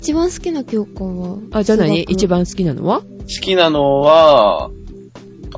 [0.00, 1.38] 一番好きな教科は？
[1.50, 3.00] あ、じゃあ何数学一番好きなのは？
[3.00, 4.70] 好きなのは、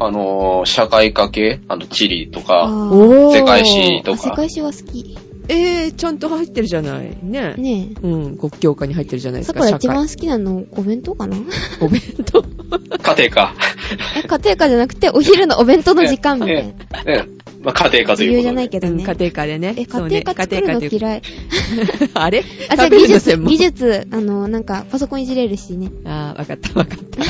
[0.01, 2.91] あの、社会科系、あの、地理とあか、
[3.35, 4.21] 世界史とか。
[4.25, 5.19] あ世界史は好き。
[5.51, 7.19] えー、ちゃんと入ってるじゃない。
[7.23, 7.55] ね。
[7.57, 9.43] ねうん、国教科に入ってるじゃないえ。
[9.43, 9.61] ですか。
[9.65, 11.37] さくら一番好きなのお弁当かな？
[11.81, 12.43] お弁当。
[12.43, 13.55] 家庭科。
[14.17, 16.63] え、家庭科じゃなくてお昼のお弁当の時間みたいな。
[16.63, 17.25] ねね
[17.63, 18.49] まあ、家庭科と自由じゃいうことで。
[18.49, 19.05] うん、ないけどね。
[19.05, 19.75] 家庭科でね。
[19.77, 21.23] え、そうね家庭科作るの嫌い。
[22.15, 22.45] あれ？
[22.69, 25.91] あ、じゃあ技術、技術、あの、なんか、パソコンいじれるしね。
[26.05, 27.25] あー、わかったわかった。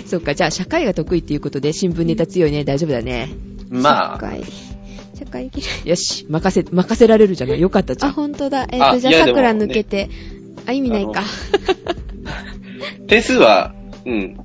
[0.08, 2.64] そっか、じゃあ社会が得意っていうことで新聞ネタ強いね。
[2.64, 3.28] 大丈夫だね。
[3.70, 4.18] まあ、
[5.32, 5.50] 嫌い。
[5.84, 7.60] よし、任せ、任せられるじゃない？
[7.60, 8.14] よかったじゃあ、ん。
[8.14, 8.66] ほんとだ。
[8.70, 10.08] えっ、あと、じゃあ、桜抜けて。
[10.66, 11.22] あ、意味ないか。
[13.06, 13.74] 点数は、
[14.06, 14.44] うん、好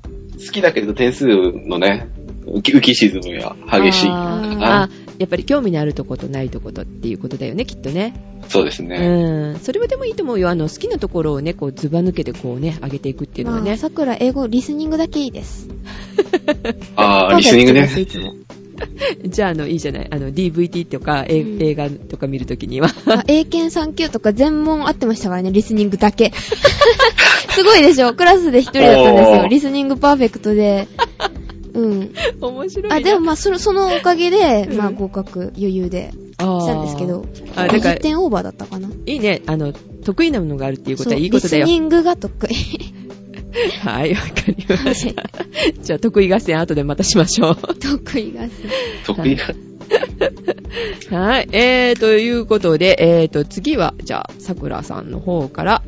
[0.52, 2.10] きだけど点数のね、
[2.46, 4.84] 浮き浮き沈むや激しいかあ。
[4.84, 8.13] あやっぱり興味のあるとことないとことっていうことだよね、きっとね。
[8.48, 8.96] そうですね。
[8.96, 9.60] うん。
[9.60, 10.50] それはでもいいと思うよ。
[10.50, 13.78] あの、好きなところをね、こう、ずば抜けてこうね、上げていくっていうのはまあ、ね。
[13.78, 15.68] さくら英語リスニングだけいいです。
[16.96, 17.89] ああ、リスニングね。
[19.26, 20.08] じゃあ、あの、いいじゃない？
[20.12, 22.89] あの、DVD とか、えうん映画とか見るときには。
[23.08, 26.32] あ英検3級とか全問合ってましたからね、リスニングだけ。
[27.56, 28.13] すごいでしょ？
[28.13, 29.48] クラスで一人だったんですよ。
[29.48, 30.88] リスニングパーフェクトで。
[31.74, 32.12] うん。
[32.42, 32.96] 面白いな。
[32.96, 38.89] あ、でもまあ、その、そのおかげで、うんまあ、合格余裕でしたんですけど、あだから20点オーバーだったかな。
[39.06, 39.42] いいね。
[39.46, 39.72] あの、
[40.04, 41.74] 得意なものがあるっていうことはいいことだよリス。
[41.74, 42.56] ニングが得意。
[43.82, 45.24] はい、わかりました。
[45.82, 47.56] じゃあ、得意合戦後でまたしましょう。
[47.56, 48.52] 得意がす
[49.06, 49.44] 得意な。
[51.10, 51.50] はい。
[51.52, 55.82] えー、ということで、えーと、次は、じゃあ、さくらさんの方から、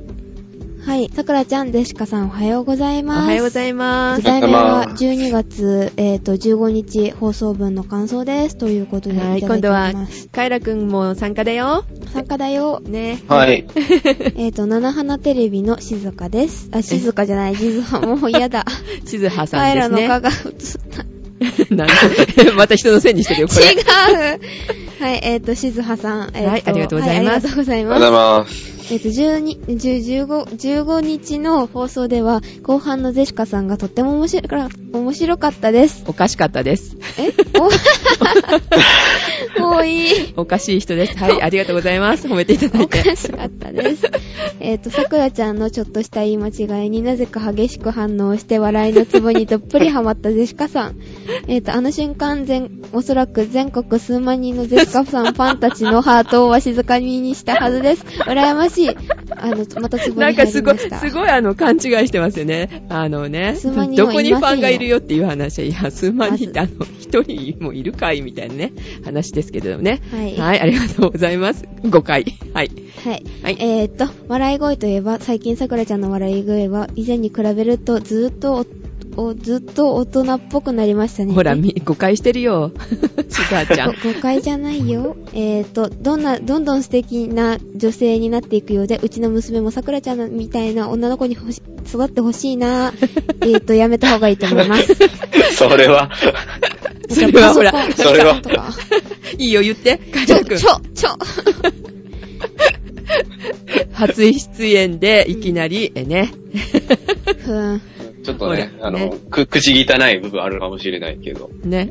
[0.85, 1.09] はい。
[1.09, 3.27] さくらちゃん、デシカさん、おはようございおます。
[3.27, 4.23] はようございます。
[4.23, 8.57] 題名はおはようござ12月、えっ、と、15日放送分の感想です。
[8.57, 11.85] ということで、はいい、ただいて今度はおります。、カイラくんも参加だよ。
[12.11, 12.81] 参加だよ。
[12.83, 13.21] ね。
[13.27, 13.67] はい。
[14.35, 16.69] えっ、と、七花テレビの静香です。
[16.71, 17.99] あ、静香じゃない、静香。
[17.99, 18.65] もう嫌だ。
[19.05, 20.07] しずはさカエラんですね。
[20.07, 20.55] の顔が映っ
[21.69, 21.75] た。
[21.75, 23.65] なんで また人のせいにしてるよ、これ。
[23.65, 24.39] 違う
[25.03, 26.31] はい、えっ、と、静葉さん。
[26.33, 27.99] えーとはいありがとうございますはありがとうございあります。
[27.99, 28.70] がとうございます。
[28.91, 30.27] えっ、と、12、10 15、
[30.83, 36.03] 15日の放送では、後半のゼシカさんがとっても面白か面白かったです。
[36.07, 36.97] おかしかったです。
[37.17, 37.31] え？
[39.57, 40.33] お もういい。
[40.35, 41.17] おかしい人です。
[41.17, 42.27] はい、ありがとうございます。
[42.27, 43.15] 褒めていただいおかて。
[43.15, 44.11] しかったです。
[44.59, 50.97] えっと、さくらちゃんのちょっとした言い間違いになぜか激しく反応して笑いのツボにどっぷりハマったゼシカさん。
[51.47, 58.03] えっと、あの瞬間全、おそらく全国数万人のゼシカさんファンたちのハートをわしづかみにしたはずです。
[58.27, 58.80] 羨ましい。
[58.89, 61.09] あの、またツボになんかすごい、入りました。
[61.09, 62.85] すごいあの、勘違いしてますよね。
[62.89, 63.55] あのね、
[63.95, 65.67] どこにファンがいるよっていう話。
[65.67, 70.01] いや、数万人ってまあの、一人もいるかいみたいなね、話ですけれどもね。
[70.11, 71.65] はいはい、ありがとうございます。
[71.83, 72.25] 5回。
[72.53, 72.71] はい。
[73.03, 73.23] はい。
[73.43, 73.57] はい。
[73.59, 78.65] えー、っと、笑い声といえば、最近さくらちゃんの笑い声は、以前に比べるとずーっと
[79.15, 81.33] お、おずっと大人っぽくなりましたね。
[81.33, 82.71] ほら、み誤解してるよ。
[83.29, 83.95] シザーちゃん。
[84.03, 85.15] ご誤解じゃないよ。
[85.33, 92.93] えーと、どんな、どんどん素敵な女性になっていくようで、うちの娘もさくらちゃんみたいな女の子にほし育ってほしいな。
[93.41, 94.95] えーと、やめた方がいいと思います。
[95.55, 96.09] それは、
[97.09, 98.41] それはほらそれは。
[99.37, 99.99] いいよ、言って。
[100.13, 100.57] カちょ、ちょ、
[100.93, 101.09] ちょ。
[103.93, 106.31] 初出演でいきなり、えね。
[107.45, 107.81] ふーん。
[108.23, 111.49] ちょっとね、あの、く、口汚い部分あるかもしれないけど。
[111.63, 111.89] ね。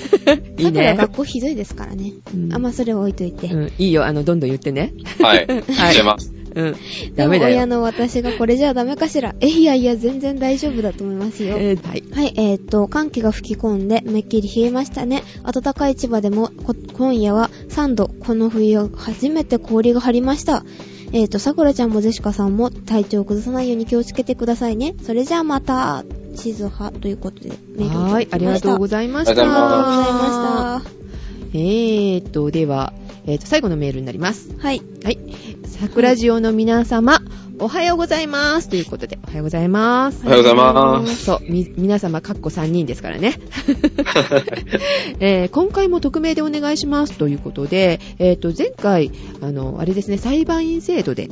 [0.58, 0.94] いいね。
[0.96, 2.12] 学校ひどいですからね。
[2.34, 3.48] うんあ、まあ、それは置いといて。
[3.48, 4.92] うん、いいよ、あの、どんどん言ってね。
[5.20, 5.46] はい。
[5.72, 6.32] はいしてます。
[6.54, 6.72] うん。
[6.72, 6.76] でも
[7.16, 7.56] ダメだよ。
[7.56, 9.34] 親の私がこれじゃダメかしら。
[9.40, 11.56] え、 いやいや、全然大丈夫だと思いますよ。
[11.58, 12.02] えーはい。
[12.10, 15.22] はい、えーっと、寒気が吹き込んで、めっきり冷えましたね。
[15.44, 20.64] 暖かい千葉でも、こ今夜は3度、この冬初めて氷が張りました。
[21.12, 24.94] えーっと、さくらちゃんもジェシカさんも体調を崩さないように気をつけてくださいね。
[25.02, 28.28] それじゃあまた、地図派ということで、メールをはい。
[28.30, 29.30] ありがとうございました。
[29.32, 30.96] ありがとうございまし
[31.54, 32.92] えーと、では、
[33.26, 34.48] えーと、最後のメールになります。
[34.54, 34.62] た。
[34.62, 34.82] はい。
[35.04, 35.18] はい。
[35.80, 37.20] 桜ジオの皆様、
[37.58, 38.70] おはようございます。
[38.70, 40.22] ということで、おはようございます。
[40.24, 41.24] おはようございます。
[41.24, 43.34] そう、み、皆様、かっこ3人ですからね。
[45.20, 47.18] えー今回も匿名でお願いします。
[47.18, 49.10] ということで、えっ、と、前回、
[49.42, 51.28] あの、あれですね、裁判員制度で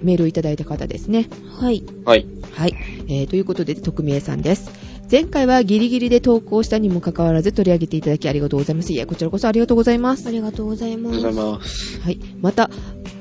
[0.00, 1.28] メールをいただいた方ですね。
[1.58, 1.82] はい。
[2.04, 2.26] はい。
[2.52, 2.74] はい。
[3.08, 4.70] えー、ということで、匿名さんです。
[5.12, 8.94] 前回はギリギリで投稿したにもかかわらず取り上げていただきありがとうございます。
[8.94, 10.30] いや、こちらこそありがとうございますあ。
[10.30, 11.16] りがとうございます。
[11.16, 12.00] ありがとうございます。
[12.00, 12.18] はい。
[12.40, 12.70] また、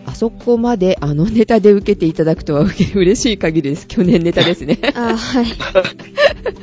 [0.05, 2.61] あそこまであのネタで受けていただくとは
[2.95, 3.87] 嬉しい限りです。
[3.87, 4.79] 去年ネタですね。
[4.95, 5.45] あ、はい。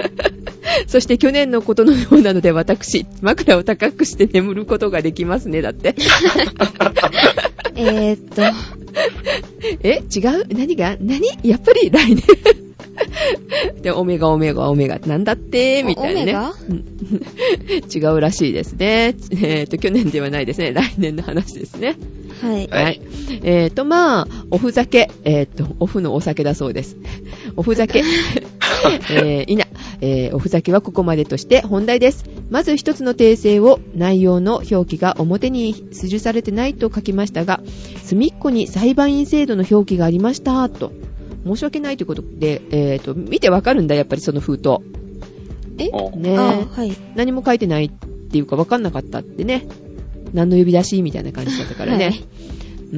[0.89, 5.61] そして去年のことのようなので私、枕を高くして眠ることができますね。
[5.61, 5.95] だって。
[7.77, 8.43] えーっと、
[9.83, 10.47] え違う？
[10.57, 10.97] 何が？
[10.99, 11.21] 何？
[11.43, 12.68] やっぱり来年。
[13.83, 15.83] で、オメガ、オメガ、オメガ、なんだって？
[15.83, 16.25] みたいなね。
[16.25, 16.53] オメガ？
[16.69, 16.85] うん
[17.95, 19.15] 違うらしいですね。
[19.41, 20.73] えっ、と、去年ではないですね。
[20.73, 21.97] 来年の話ですね。
[22.41, 22.69] はい。
[22.69, 23.01] はいはい。
[23.43, 25.11] えっ、と、まあ、おふ酒。
[25.25, 26.97] えっ、と、オフのお酒だそうです。
[27.57, 28.03] おふ酒。
[29.11, 29.67] えー、いな。
[30.01, 32.25] えー、おふざけはここまでとして本題です。
[32.51, 37.61] まず一つの訂正を内容の表記が表に記されてないと書きましたが、
[38.05, 40.93] 隅っこに裁判員制度の表記がありました、と。
[41.45, 44.79] 申し訳ないということで、えっ、と、見てわかるんだ、やっぱりその封筒。
[45.79, 45.91] え？
[45.93, 46.93] おねあ、はい。
[47.15, 49.67] 何も書いてないっていうかわかんなかったってね。
[50.33, 52.05] 何の呼び出しみたいな感じだったからね。
[52.07, 52.25] はい
[52.93, 52.97] う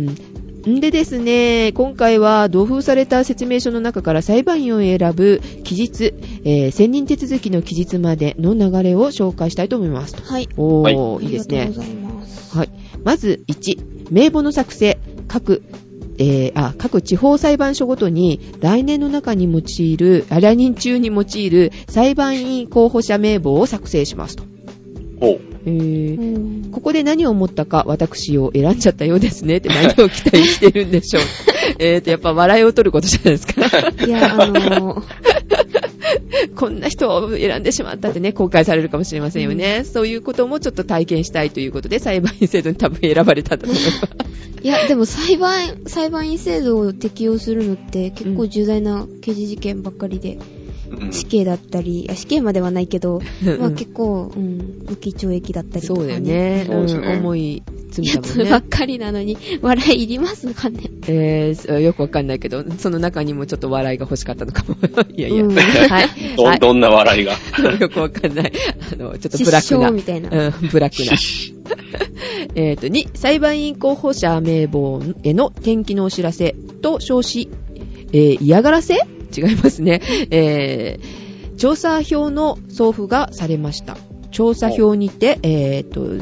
[0.71, 0.77] ん。
[0.77, 10.17] んでですね、今回は同封された説明書の中から裁判員を選ぶ期日、えー、選任手続きの期日までの流れを紹介したいと思います。
[10.23, 10.49] はい。
[10.57, 11.89] おー、はいい、いですねありがとうご。
[11.89, 12.57] ざいます。
[12.57, 12.71] はい。
[13.05, 14.99] まず、1、名簿の作成。
[15.29, 15.63] 各、
[16.21, 24.45] えー、あ、各地方裁判所ごとに来年の中に用いる、あ来年中に用いる裁判員候補者名簿を作成しますと。
[25.67, 31.23] えーうんここで何を思ったか、私を選んじゃったようですねって何を期待してるんでしょう。
[31.79, 34.07] えーと、やっぱ笑いを取ることじゃないですか。
[34.07, 35.03] いや、あのー、
[36.57, 39.85] こんな人を選んでしまったってね、後悔されるかもしれませんよね。
[39.85, 44.01] そういうこともちょっと体験したいということで、裁判員制度に多分選ばれたと思います。
[44.63, 50.60] いや、でも裁判、裁判員制度を適用するのって結構重大な刑事事件ばっかりで、うん
[51.11, 56.05] 死刑だったり、あ死刑まではないけど、まあうん結構、うん、無期懲役だったりとか、ね。
[56.05, 56.21] そうだよ。
[56.21, 56.65] ね。
[56.67, 58.45] そうですねうん重い罪やだもんね。
[58.47, 60.83] つばっかりなのに、 笑いいりますかね。
[61.07, 64.77] えー、よくわかんないけど、その中にもちょっと笑いが欲しかったのかも。
[65.15, 65.43] いやいや。
[65.43, 65.61] うん は
[66.03, 66.09] い。
[66.37, 67.33] ど、はいどんな笑いが？
[67.79, 68.53] よくわかんない。
[68.93, 69.61] あの、ちょっとブラックな。
[69.61, 71.17] 失笑みたいなうん、ブラックな。
[72.55, 77.49] えっと、2、裁判員候補者名簿への転記のお知らせと称し、
[78.13, 78.99] えー嫌がらせ
[79.35, 80.01] 違いますね。
[80.31, 83.99] えー調査票の送付がされました。
[84.31, 86.17] 調査票にて、えっ、と、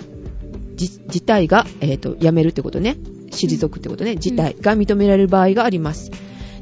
[0.74, 2.96] じ事態が、えっ、と、やめるってことね。
[3.30, 4.16] 退くってことね。
[4.16, 6.10] 事態が認められる場合があります。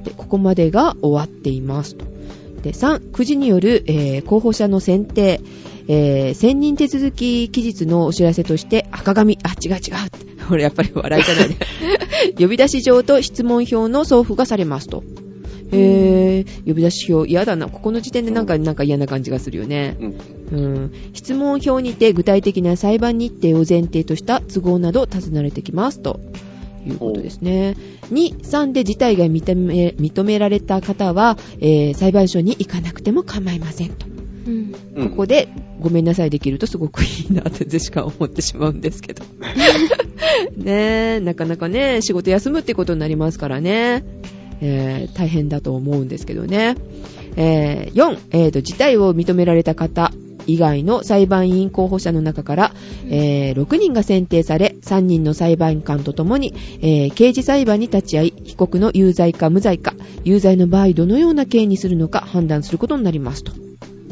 [0.05, 2.05] で、ここまでが終わっていますと。
[2.63, 5.41] で、3、9時による、えー候補者の選定、
[5.89, 9.81] えー選任手続き期日のお知らせとして、赤紙、あ、違う違うっ
[10.11, 10.19] て。
[10.47, 11.57] これやっぱり笑いじゃないね。
[12.39, 15.03] 呼び出し状と質問票の送付がされますと。
[15.73, 17.69] へー、呼び出し票、嫌だな。
[17.69, 19.97] ここの時点でなんか、なんか嫌な感じがするよね。
[20.01, 20.15] うん
[20.53, 20.93] うん。
[21.13, 26.21] 質問票にて具体的な裁判日程を前提とした都合など尋ねられてきますと。
[26.87, 27.77] いうことですね。
[28.13, 34.07] 2、3で事態が認め認められた方は、えー裁判所に行かなくても構いませんと。
[34.47, 34.75] うん。
[34.95, 35.49] うんここで
[35.81, 39.25] ごめんなさいできるとすごくいいなってジェシカは思ってしまうんですけど。
[40.57, 44.05] ねえ、なかなかね、仕事休むってことになりますからね。
[44.61, 46.77] えー大変だと思うんですけどね。
[47.37, 50.13] えー4、えーと、事態を認められた方
[50.47, 52.73] 以外の裁判員候補者の中から、
[53.09, 63.53] えー6人が選定され、3人の裁判官とともに、えー刑事裁判に立ち会い、被告の有罪か無罪か、有罪の場合どのような刑にするのか判断することになりますと。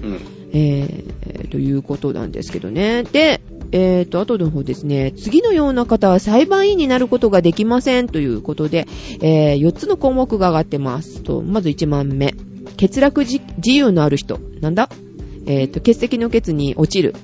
[0.03, 0.19] うん。
[0.57, 3.03] えー、ということなんですけどね。
[3.03, 3.41] で、
[3.77, 8.87] えーと、後の方ですね、次のような方は裁判員になることができませんということで、
[9.21, 11.23] えー4つの項目が上がってます。
[11.25, 12.35] と、まず1番目。
[12.81, 14.39] 欠落自由のある人。
[14.61, 14.89] なんだ？
[15.47, 17.17] えーと、欠席の欠に落ちる。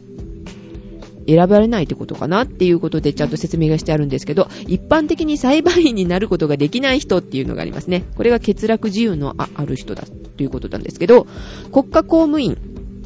[1.29, 8.03] 選ばれないってことかなっていうことでちゃんと説明がしてあるんですけど、一般的に裁判員になることができない人っていうのがありますね。
[8.17, 10.03] これが欠落自由のあある人だ
[10.37, 11.29] ということなんですけど、
[11.73, 12.57] 国家公務員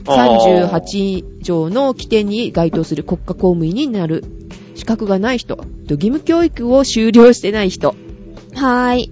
[0.04, 4.24] 38条の規定に該当する国家公務員になる
[4.74, 5.64] 資格がない人、と
[5.94, 7.94] 義務教育を修了してない人
[8.54, 9.10] はーい。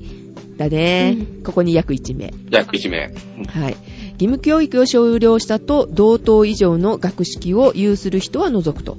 [0.57, 1.16] だね。
[1.40, 2.33] うここに約1名。
[2.50, 3.12] 約1名。
[3.38, 3.72] うんはい。
[3.72, 8.98] 義務教育を修了したと同等以上の学識を有する人は除くと。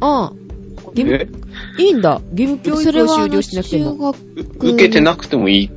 [0.00, 0.32] ああ、
[0.94, 1.28] 義務え？
[1.82, 2.22] いいんだ。
[2.32, 4.14] 義務教育を修了してなくても。
[4.58, 5.70] 受けてなくてもいい。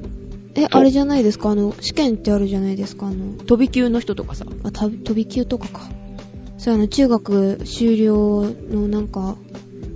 [0.56, 1.52] え、あれじゃないですか？
[1.52, 3.08] あの、試験ってあるじゃないですか？
[3.08, 4.46] あの、飛び級の人とかさ。
[4.64, 5.90] あ、た飛び級とかか。
[6.58, 9.38] そう、あの、中学修了のなんか、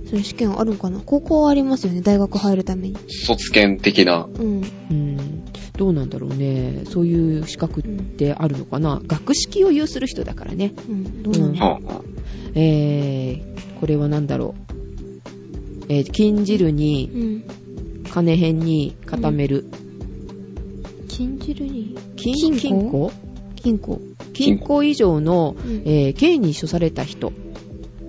[0.08, 1.00] それ試験あるんかな？
[1.04, 2.96] 高校はありますよね、大学入るために。
[3.08, 4.28] 卒検的な。
[4.32, 4.62] うん。
[4.90, 5.44] うん。
[5.76, 6.82] どうなんだろうね。
[6.88, 9.02] そういう資格ってあるのかな？
[9.06, 10.72] 学識を有する人だからね。
[10.88, 12.02] うん、どうなんだろはあは
[12.54, 15.84] えー、これは何だろう。
[15.88, 16.70] えー、禁じるう。
[16.70, 17.44] に、うん。
[18.08, 19.66] 金編に固める。
[21.14, 22.58] 禁じるに、金金庫？
[22.58, 23.12] 金庫
[23.54, 24.00] 金庫。
[24.32, 27.32] 金庫以上の、うんえー、刑に処された人。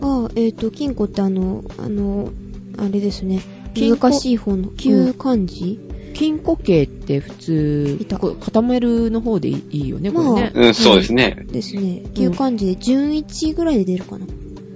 [0.02, 2.32] ああ、えっ、と、金庫ってあの、あの、
[2.80, 3.42] あれですね。
[3.76, 4.10] 金庫？
[4.10, 5.80] 難しい方の、旧漢字、
[6.16, 10.52] 金庫刑って普通固めるの方でいいよね、これね。
[10.56, 11.46] うん、そうですね。
[11.52, 12.02] ですね。
[12.16, 14.26] 旧漢字で準1ぐらいで出るかな。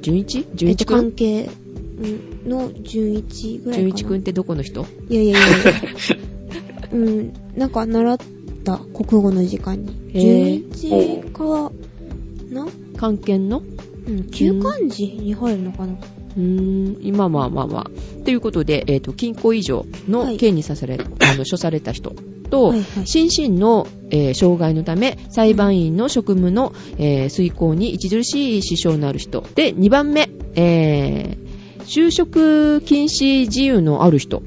[0.01, 0.37] 純一？
[0.37, 1.49] えっと、純一くん関係
[2.45, 3.87] うんの準1ぐらいかな。
[3.87, 4.85] 純一くんってどこの人？
[5.09, 6.18] いやいやいやいや。
[6.91, 8.17] うん、なんか習っ
[8.63, 9.91] た国語の時間に。
[10.13, 10.75] へー。
[10.75, 11.71] 準1か
[12.51, 12.67] な？
[12.97, 13.61] 関係の？
[14.07, 15.93] うん、旧漢字に入るのかな？
[15.93, 18.23] うーん、今まあまあまあ。
[18.23, 22.13] ということで、えっ、と、金庫以上の刑にさせられ、 あの、処された人
[22.49, 23.07] と、はいはい。
[23.07, 29.43] 心身の、えー障害のため、裁判員の職務の、えー遂行に著しい支障のある人。
[29.55, 31.49] で、2番目、えー
[31.85, 34.43] 就職禁止自由のある人。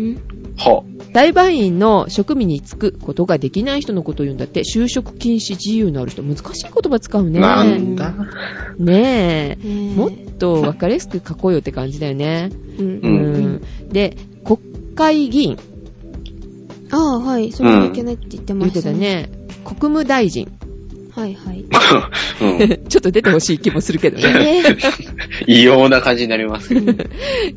[0.00, 0.16] ん？
[0.56, 0.84] は
[1.14, 7.40] 裁判員の職務に就くことができない人のことを言うんだって、就職禁止自由のある人、難しい言葉使うね。
[7.40, 8.14] なんだ。
[8.78, 9.68] ねえ。
[9.68, 12.50] ねもっと分かりやすく書こうよって感じだよね。
[12.78, 12.86] うん。
[12.86, 14.58] ううんで、国
[14.94, 15.58] 会議員、
[16.90, 17.52] ああ、はい。
[17.52, 18.98] それはいけないって言ってま言っしたてた。
[18.98, 19.30] ね。
[19.64, 20.50] 国務大臣。
[21.14, 21.64] はいはい。
[22.40, 22.84] うん。
[22.88, 24.62] ちょっと出てほしい気もするけどね。
[25.48, 26.74] えー異様な感じになります。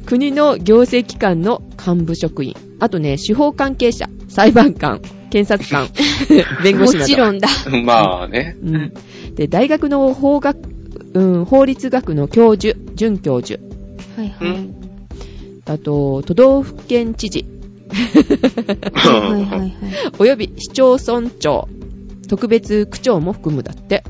[0.05, 2.55] 国の行政機関の幹部職員。
[2.79, 5.89] あとね、司法関係者、裁判官、検察官、
[6.63, 6.99] 弁護士など。
[6.99, 7.47] もちろんだ。
[7.83, 8.57] まあね。
[8.63, 8.93] うん。
[9.35, 10.57] で、大学の法学、
[11.13, 13.61] うん、法律学の教授、准教授。
[14.17, 14.47] はいはい。
[14.47, 14.75] うん。
[15.65, 17.45] あと、都道府県知事、
[18.93, 19.73] はいはいはいはい。
[20.19, 21.67] および市町村長、
[22.27, 24.03] 特別区長も含むだって。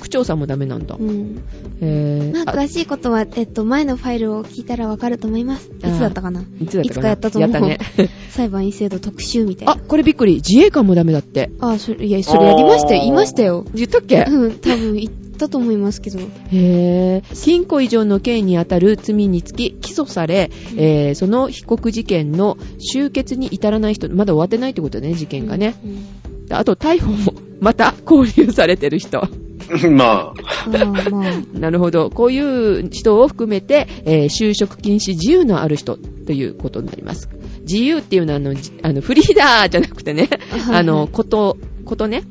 [0.00, 0.96] 区長さんもダメなんだ。
[0.98, 1.42] うん。
[1.80, 5.70] えー、まあ、あ詳しいことは、えっと、前のファイルを聞いたらわかると思います。
[5.70, 6.42] いつだったかな？
[6.60, 6.84] いつだったかな？
[6.84, 7.78] いつかやったと思うやったね。
[8.30, 9.72] 裁判員制度特集みたいな。
[9.72, 10.36] あ、これびっくり。
[10.36, 11.50] 自衛官もダメだって。
[11.60, 13.00] あ、それ、いや、それやりましたよ。
[13.00, 13.64] 言いましたよ。
[13.74, 14.24] 言ったっけ？
[14.28, 16.18] うん、多分言ったと思いますけど。
[16.50, 22.56] へぇ禁錮以上の刑にあたる罪につき起訴され、えーその被告事件の
[22.92, 25.74] 終結に至らない人、まだ終わってないってことね、事件がね。
[25.84, 26.56] うん。
[26.56, 29.28] あと、逮捕も、また、交留されてる人。
[29.90, 30.34] まあ、あ
[30.82, 31.58] あ、まあ。
[31.58, 32.10] なるほど。
[32.10, 35.96] こういう人を含めて、えー就職禁止自由のある人
[36.26, 37.28] ということになります。
[37.62, 40.28] 自由っていうのは、あの、じあのフリーダーじゃなくてね、
[40.66, 42.24] は いあの、こと、ことね、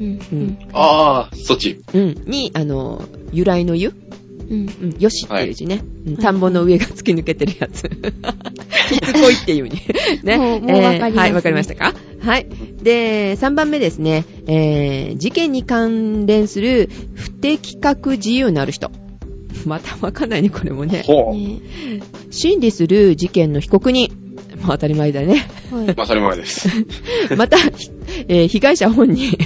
[0.00, 0.06] うん。
[0.32, 1.80] うんああ、そっち。
[1.92, 3.92] うん、に、あの、由来の湯
[4.50, 4.66] うん。
[4.82, 5.82] うん、よしっていう字ね。
[6.06, 7.82] うんはい田んぼの上が突き抜けてるやつ。
[8.88, 9.82] きつこいっていう意味。
[10.22, 10.36] ね。
[10.38, 11.92] もうもうわかりますねはい、わかりましたか？
[12.20, 12.48] はい。
[12.82, 14.24] で、3番目ですね。
[14.46, 18.90] えー、事件に関連する不適格自由のある人。
[19.66, 21.02] またわかんないね、これもね。
[21.06, 21.36] ほう。
[21.36, 21.60] ね
[22.30, 24.10] 審理する事件の被告人。
[24.62, 25.48] まあ当たり前だね。
[25.70, 25.86] はい。
[25.86, 26.68] まあ、当たり前です。
[27.36, 27.90] また、ひ
[28.28, 29.36] えー被害者本人。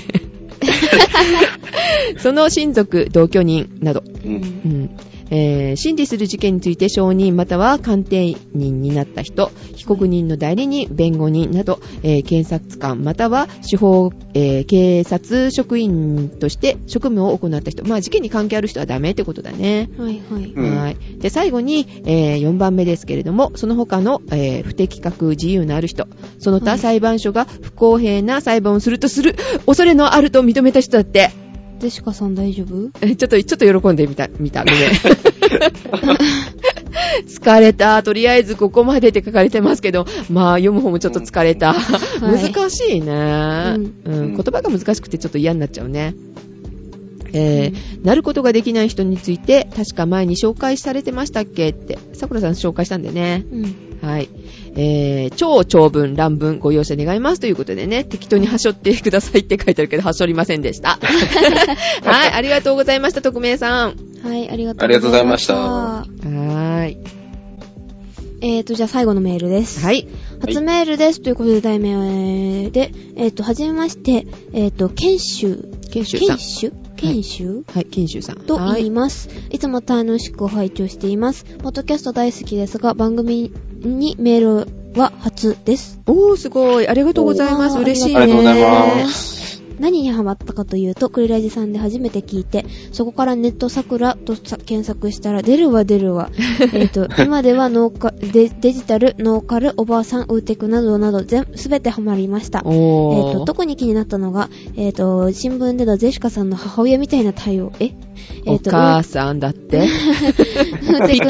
[2.18, 4.02] その親族、同居人など。
[4.24, 4.32] うん。
[4.32, 4.36] う
[4.68, 4.90] ん
[5.34, 19.88] えー審理する事件について証人または鑑定人になった人、被告人の代理人、弁護人など、えー検察官または司法、えー警察職員として職務を行った人、まあ事件に関係ある人はダメってことだね。
[19.98, 20.52] はいはい。
[20.54, 20.96] うんはい。
[21.18, 26.06] で、最後に、え4番目ですけれども、その他の、えー不適格自由のある人、
[26.38, 29.34] その他はい裁判所が不公平な裁判をするとする
[29.66, 31.30] 恐れのあると認めた人だって、
[31.82, 32.90] デシカさん大丈夫？
[33.00, 34.64] えちょっと、ちょっと喜んでみた、見た。
[34.64, 34.78] ごめん。
[37.26, 38.00] 疲れた。
[38.04, 41.72] とりあえずここまでって書かれてますけど、まあ読む方もちょっと疲れた。
[41.72, 41.74] い
[42.20, 46.14] 難しいね、うんうん言葉が難しくてちょっと嫌になっちゃうね。
[47.32, 53.44] えーなることができない人について、確か前に紹介されてましたっけって、桜さん紹介したんでね。
[53.50, 53.98] うん。
[54.02, 54.28] はい。
[54.74, 60.98] えー、超長文、乱文、ご容赦願いますということでね、適当にはしょってくださいって書いてあるけど、はしょりませんでした。
[62.02, 63.94] はい、ありがとうございました、匿名さん。
[64.24, 67.21] はい、ありがとうありがとうございましたはーい。
[68.44, 69.80] えーと、じゃあ最後のメールです。
[69.84, 70.08] はい。
[70.40, 71.22] 初メールです。
[71.22, 76.38] ということで、題名で、えっ、と、はじめまして、えっ、と、研修、研修さん研。
[76.38, 78.40] 修研修、はい、研修さん。
[78.40, 79.28] とはい言います。
[79.50, 81.44] いつも楽しく拝聴しています。
[81.44, 86.00] ポッドキャスト大好きですが、番組にメールは初です。
[86.06, 86.88] おー、すごい。
[86.88, 87.78] ありがとうございます。
[87.78, 88.20] 嬉しいね。
[88.22, 89.41] ありがとうございます。
[89.78, 96.30] 何にハマったかというと、クリラジさんで初めて聞いて、そこからネット桜とさ検索したら、出るわ出るわ。
[96.72, 102.62] えっと、今ではノーカデデジタル、ノーカル、おばあさん、ウーテクなどなど、全、すべてハマりました。
[102.64, 103.38] えっ、おー。
[103.38, 107.72] と、特に気になったのが、えっ、と、新聞でのゼシカさんの母親みたいな対応。
[107.80, 107.92] え？
[108.46, 109.78] えおっ、と、母さんだって。
[109.78, 111.26] ウー テク、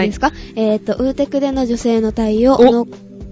[0.00, 2.86] いいですか、えっ、と、ウーテクでの女性の対応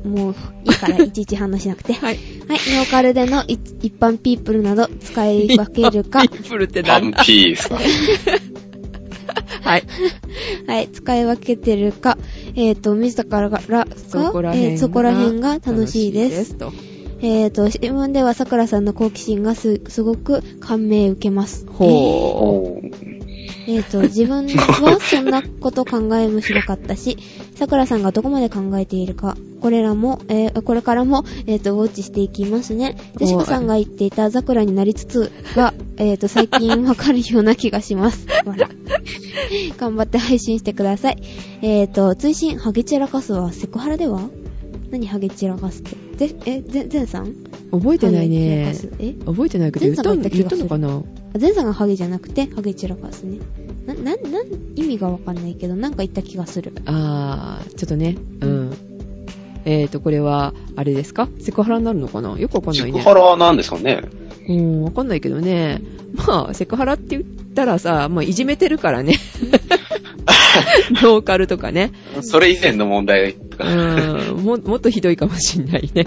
[0.07, 0.35] もう、
[0.65, 1.93] いいから、いちいち反応しなくて。
[1.93, 2.17] はい。
[2.49, 7.25] はい、ノーカルでのい一般ピープルなど使い分けるかピ、ープルってパンなんだ？
[7.25, 7.79] ピースか。
[9.63, 9.83] はい。
[10.67, 12.17] はい、使い分けてるか、
[12.55, 16.55] えっ、と、自らが、らそこら辺がえーそこら辺が楽しいです。
[16.55, 16.73] と。
[17.21, 21.67] えっ、と、新聞では桜さんの好奇心がす、すごく感銘受けます。
[21.67, 23.16] ほおー
[23.69, 27.17] えっ、と、自分はそんなこと考えもしなかったし、
[27.57, 32.97] 桜さんがどこまで考えているか、これらも、えーこれからも、えっ、と、ウォッチしていきますね。
[33.17, 38.27] ジェシカさんが言っていた桜になりつつが、 えっ、と、最近わかるような気がします。
[38.45, 38.69] ほら
[39.79, 41.19] 頑張って配信してください。
[41.63, 44.29] えっ、と、追伸、ハゲ散らかすはセクハラでは？
[44.91, 45.85] 何ハゲ散らかすっ
[46.17, 46.29] て？
[46.29, 47.27] ぜ、え、ぜ、ゼンさん？
[47.73, 47.79] う。
[47.81, 49.15] 覚えてないねえ？
[49.27, 51.03] 覚えてないけど、言った言ったのかな？
[51.37, 53.39] あゼンさんがハゲじゃなくて、ハゲ散らかすね。
[53.87, 56.73] な、な、なん、意味がわかんないけど、なんか言った気がする。
[56.87, 58.17] あー、ちょっとね。
[58.41, 58.77] うん。
[59.65, 61.29] えっ、と、これは、あれですか？
[61.41, 62.39] セクハラになるのかな？
[62.39, 62.93] よくわかんないね。
[62.93, 64.03] セクハラは何ですかね？
[64.49, 65.83] うん、わかんないけどね。
[66.27, 69.17] まあ、セクハラって言ったらさ、まあ、いじめてるからね。
[71.03, 71.93] ローカルとかね。
[72.23, 73.65] それ以前の問題とうか。
[74.33, 76.05] ん、も、もっとひどいかもしんないね。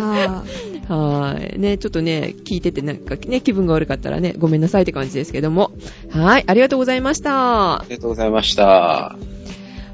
[0.00, 0.42] あ
[0.88, 1.58] はーい。
[1.58, 5.72] ね、ちょっとね、聞いててなんかね、気分が悪かったらね、ごめんなさいって感じですけども。
[6.10, 7.84] はーい、ありがとうございましたあ。
[7.88, 8.64] りがとうございました。
[8.64, 9.16] は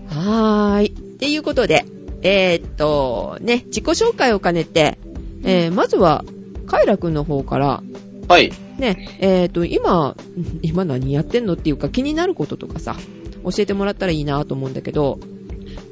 [0.09, 0.87] ーい。
[0.87, 1.85] っていうことで、
[2.23, 4.99] えーっと、ね、自己紹介を兼ねて、
[5.45, 6.25] えー、まずは、
[6.67, 7.83] カイラくんの方から、
[8.29, 8.53] はい。
[8.79, 10.17] ね、えーっと、今、
[10.63, 12.97] 今何やってんのっていうか気になることとかさ、
[13.45, 15.19] 教えてもらったらいいなと思うんだけど、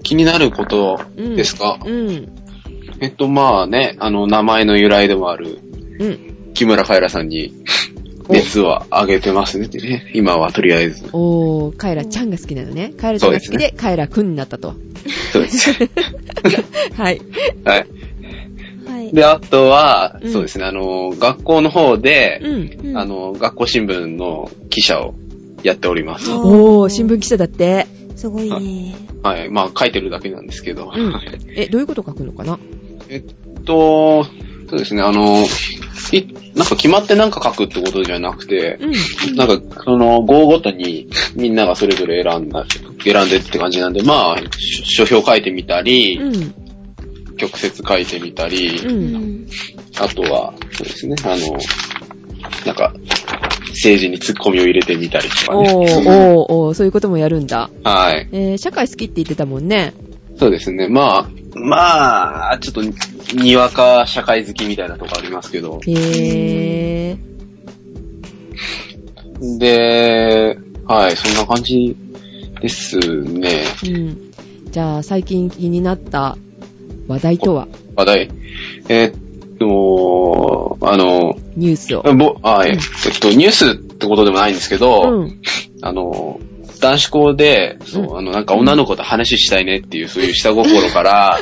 [0.03, 1.37] 気になることうん。
[1.37, 2.29] ですか、うん。
[3.01, 5.59] えっと、まあね、あの、名前の由来でもある、
[5.99, 6.53] うん。
[6.55, 7.53] 木村カエラさんに、
[8.29, 10.11] 熱を上げてますねってね。
[10.15, 11.09] 今はとりあえず。
[11.13, 12.93] おー、カエラちゃんが好きなのね。
[12.99, 14.75] カエラちゃんが好きで、カエラくんになったと。
[15.33, 15.71] そうです。
[16.95, 17.21] はい。
[17.65, 17.87] はい。
[18.87, 18.93] あ。
[18.93, 19.13] はい。
[19.13, 22.89] で、あとは、うんそうですね、あの、学校の方で、うん。
[22.91, 25.15] うんあ、の、学校新聞の記者を
[25.63, 26.31] やっております。
[26.31, 27.87] おおー、新聞記者だって。
[28.17, 28.97] すごいね。
[29.23, 29.49] はい。
[29.49, 30.93] まあ、書いてるだけなんですけど。
[31.57, 32.59] え、どういうこと書くのかな？
[33.09, 35.45] えっと、そうですね、あの、
[36.13, 39.37] いなんか決まってなんか書くってことじゃなくて、うん。
[39.37, 42.67] なんか、その、号ごとにみんながそれぞれ選んだ、
[43.03, 46.55] 選んでって感じなんで、まあ、書書評書いてみたり、うん。
[47.37, 48.89] 曲折書いてみたり、う。
[48.89, 49.47] うんん。
[49.99, 51.59] あとは、そうですね、あの、
[52.67, 52.93] なんか、
[53.71, 55.73] 政治に突っ込みを入れてみたりとかね。
[55.73, 57.71] おー、おー、おー、そういうこともやるんだ。
[57.85, 58.29] はい。
[58.33, 59.95] えー、社会好きって言ってたもんね。
[60.39, 60.89] そうですね。
[60.89, 62.83] まあ、まあ、ちょっと、
[63.35, 65.81] にわか社会好きみたいなとこありますけど。
[65.87, 69.59] へー。
[69.59, 71.97] で、はい、そんな感じ
[72.61, 73.65] ですね。
[73.85, 74.33] うん。
[74.71, 76.37] じゃあ、最近気になった
[77.09, 78.31] 話題とは、話題？
[78.89, 82.03] えーっと、あの、ニュースを。
[82.03, 82.79] ぼ、はい、えっ
[83.19, 85.41] と、ニュースってことでもないんですけど、うん。
[85.83, 86.39] あの、
[86.81, 91.39] 男子校で、そう、うんあの、なんか女の子と話したいねっていう、そういう下心から、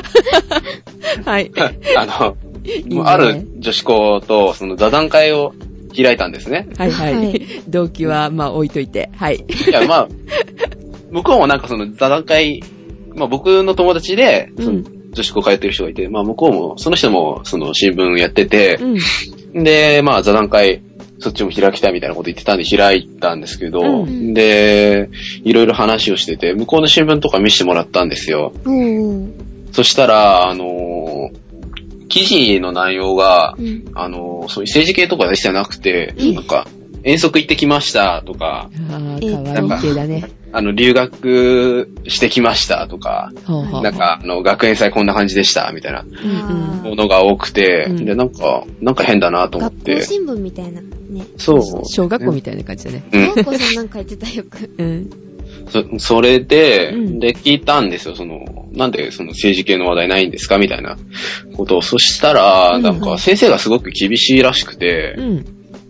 [1.25, 1.51] はい。
[1.97, 5.53] あの、いいねある女子校と、その座談会を
[5.95, 6.67] 開いたんですね。
[6.77, 7.15] はいはい。
[7.15, 9.09] はい動機は、まあ置いといて。
[9.15, 9.35] はい。
[9.67, 10.07] いや、まあ、
[11.11, 12.61] 向こうもなんかその座談会、
[13.15, 18.77] まあ僕の友達で、女子校通ってる人がいて、まあ向こうも、その人もその新聞やってて
[19.53, 19.63] う、ん。
[19.63, 20.81] で、まあ座談会、
[21.19, 25.09] そっちも開きたいみたいなこと言ってたんで開いたんですけど、うんで、
[25.43, 28.53] いろいろ話をしてて、向こうの新聞とか見せてもらったんですよ。
[28.65, 29.47] おー。
[29.71, 31.47] そしたら、あのー
[32.09, 33.83] 記事の内容が、うん。
[33.93, 36.67] あのーそういう政治系とかでしてなくて、えなんか、
[37.03, 40.29] 遠足行ってきましたとか、あえあ、かわいい系だね。
[40.53, 46.03] あの、留学してきましたとか、なんか、あの、学園祭こんな感じでした、みたいな
[46.83, 50.01] ものが多くて、うんで、なんか、なんか変だなと思っ学校て。
[50.03, 50.81] 新聞みたいな。
[50.81, 51.25] ね。
[51.37, 51.61] そう。
[51.85, 53.03] 小学校みたいな感じだね。
[53.11, 54.69] うん小学校さんなんか言ってたよく。
[54.77, 55.09] うん。
[55.69, 60.97] そそれで、うんで、聞いたんですよ、その、なんでその政治系の話題ないんですかみたいな
[61.55, 61.81] ことを。
[61.81, 65.45] そしたら、うんなんか先生がすごく厳しいらしくて、うん。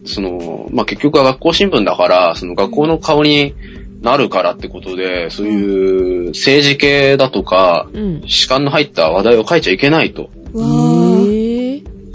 [0.05, 3.53] その、まあ、結局は学校新聞だから、その学校の顔に
[4.01, 8.21] なるからってことで、そういう政治系だとか、うん。
[8.27, 10.29] 主観の入った話題を書いちゃいけないと。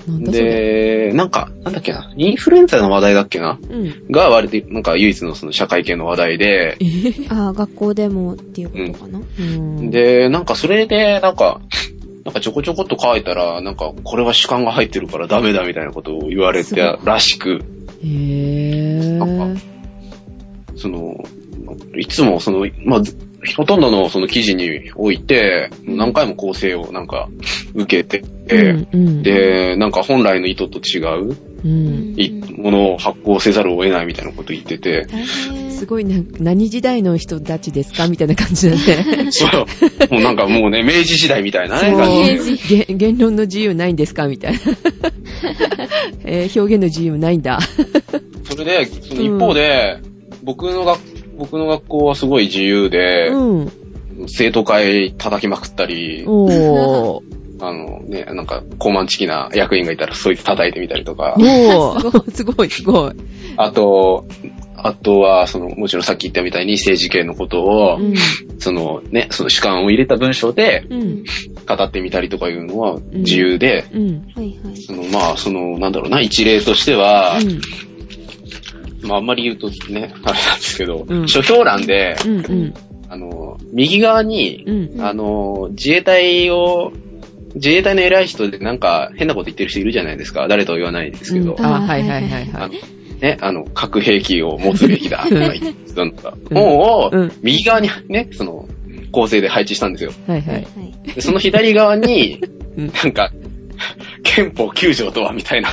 [0.06, 3.58] で、なんか、なんだっけな、インフルエンザの話題だっけな？
[3.68, 4.06] うん。
[4.10, 7.26] が割と、なんか唯一のその社会系の話題で、えー？
[7.30, 9.20] あー、学校でもっていうことかな？
[9.38, 9.90] うん。
[9.90, 11.60] で、なんかそれで、なんか、
[12.24, 17.60] なんかちょこちょこっと書いたら、なんか、これは主観が入ってるからダメだみたいなことを言われてらしく、
[18.02, 19.18] へー。
[19.18, 19.60] なん
[20.76, 21.16] その、
[21.96, 23.02] いつもその、まあ、
[23.56, 27.28] ほとんどのその記事において、何回も構成をなんか
[27.74, 28.20] 受けて、
[28.50, 32.14] うんうん、で、なんか本来の意図と違ううん。
[32.16, 35.06] いものを発行せざるを得ないみたいなこと言ってて。
[35.70, 39.30] すごいな、何時代の人たちですかみたいな感じだね。
[39.30, 40.12] そう。
[40.12, 42.84] もうなんかもうね、明治時代みたいなね、感じで。
[42.88, 44.58] 言言論の自由ないんですかみたいな、
[46.24, 47.60] えー表現の自由ないんだ。
[48.44, 49.98] それで、その一方で、
[50.42, 51.00] 僕の学、
[51.36, 53.72] 僕の学校はすごい自由で、うん。
[54.28, 56.24] 生徒会叩きまくったり。
[57.64, 61.36] あのね、なんか、高慢チキな役員がいたらそいつ叩いてみたりとか。
[62.34, 63.12] すごい、すごい。
[63.56, 64.26] あと、
[64.76, 68.14] あとは、その、もちろんさっき言ったみたいに政治系のことを、うん。
[68.58, 71.22] そのね、その主観を入れた文章でうん。
[71.64, 73.84] 語ってみたりとかいうのは自由で。
[74.84, 77.60] その、まあ、その、なんだろうな、一例としては、うん。
[79.02, 82.36] まあ、あんまり言うとね、あれなんですけど、うん書評欄で、うん。
[82.36, 82.74] うん。
[83.08, 85.00] あの、右側に、うん。
[85.00, 86.92] あの、自衛隊を
[87.54, 90.46] 自衛隊の偉い人でなんか変なこと言ってる人いるじゃないですか。
[90.48, 91.54] 誰とは言わないですけど。
[91.58, 92.78] うんあ、はいはいはいはあのい。
[93.20, 98.68] ね、あの、核兵器を持つべきだ、とか言ってる人とか、うん本をうん右側にね、その、
[99.12, 100.12] 構成で配置したんですよ。
[100.26, 100.66] はいははい
[101.04, 101.12] い。
[101.14, 102.40] でその左側に、
[102.76, 103.30] うんなんか、
[104.22, 105.68] 憲法9条とはみたいな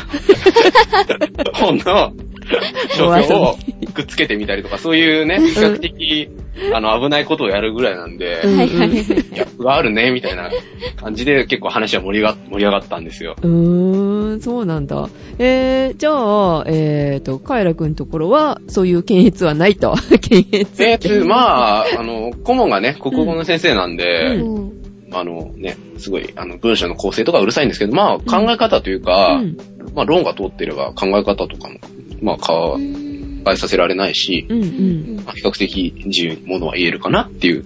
[1.54, 2.12] 本の
[2.98, 3.58] 書評を
[3.94, 6.30] くっつけてみたりとか、そういうね、比較的、
[6.74, 8.90] あの、危ないことをやるぐらいなんで、うんはいはい。
[8.90, 10.50] ギャップがあるね、みたいな
[10.98, 13.36] 感じで結構話は盛りが盛り上がったんですよ。
[13.42, 15.10] うーん、そうなんだ。
[15.38, 19.96] えー、じゃあ、えーと、カエラくんところは、そういう検閲はないと。
[20.22, 21.20] 検閲って。
[21.20, 24.79] で、まあ、あの、顧問がね、国語の先生なんで、うん
[25.12, 29.58] あのね、すごい、あの、文章の構成とかうるさいんですけど、まあ、考え方というか、うん
[29.96, 31.80] まあ、論が通ってれば考え方とかも、
[32.22, 35.22] まあ、変えさせられないし、うんうん。
[35.26, 37.66] まあ比較的自由にものは言えるかなっていう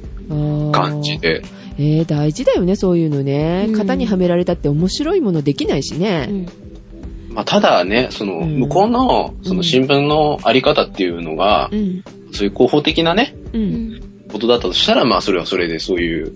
[0.72, 1.18] 感じ。
[1.20, 1.44] で、
[1.78, 3.66] えー、大事だよね、そういうのね。
[3.68, 6.48] うん型にはめられたって面白いものできないしね。
[7.30, 12.04] まあ、ただね、その、うん向こうの、その新聞のあり方っていうのが、うん。
[12.32, 13.58] そういう広報的なね、う。
[13.58, 13.93] うんん。
[14.34, 16.34] ことだったとしたら、まあ、それはそれでそういう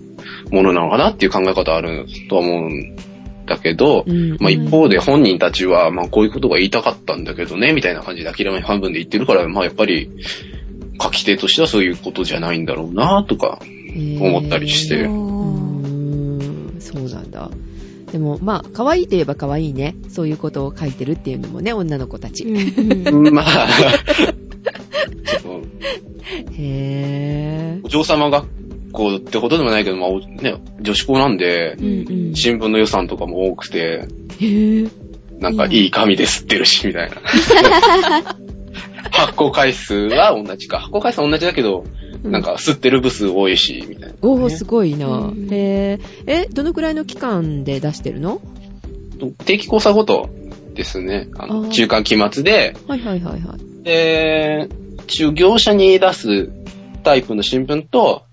[0.50, 2.96] ものなのかなっていう考え方あるとは思うん
[3.44, 4.36] だけど、うん。
[4.40, 10.10] まあ、一方で本人たちは、まあ、こういうことが言いたかったんだけどね、みたいな感じで諦め半分で言ってるから、まあ、やっぱり、
[11.00, 13.60] 書き手としてはそういうことじゃないんだろうな、とか、
[14.20, 17.50] 思ったりしてえーうーん、そうなんだ。
[18.12, 19.94] でも、まあ、可愛いといえば可愛いね。
[20.08, 22.44] そういうことを書いてるっていうのもね、女の子たち。
[22.44, 23.32] うん。
[23.34, 23.68] まあ、
[25.42, 25.62] その
[26.56, 28.46] へお嬢様学
[28.92, 32.34] 校ってことでもないけど、まあ、おね、女子校なんでー。、うんうん。
[32.34, 34.06] 新聞の予算とかも多くて、
[34.40, 34.90] へー。
[35.38, 37.16] なんかいい紙で吸ってるし、みたいな。
[39.12, 40.80] 発行回数は同じか。
[40.80, 41.84] 発行回数は同じだけど、
[42.24, 44.14] なんか吸ってる部数多いし、みたいな。
[44.22, 45.06] おー、すごいな。
[45.06, 46.24] うんへー。
[46.26, 48.40] え、どのくらいの期間で出してるの？
[49.44, 50.28] 定期交差ごと
[50.74, 51.28] ですね。
[51.38, 53.84] ああのー中間期末で、はいはいはいはい。
[53.84, 54.68] で、
[55.08, 56.50] 中業者に出す
[57.02, 58.24] タイプの新聞と、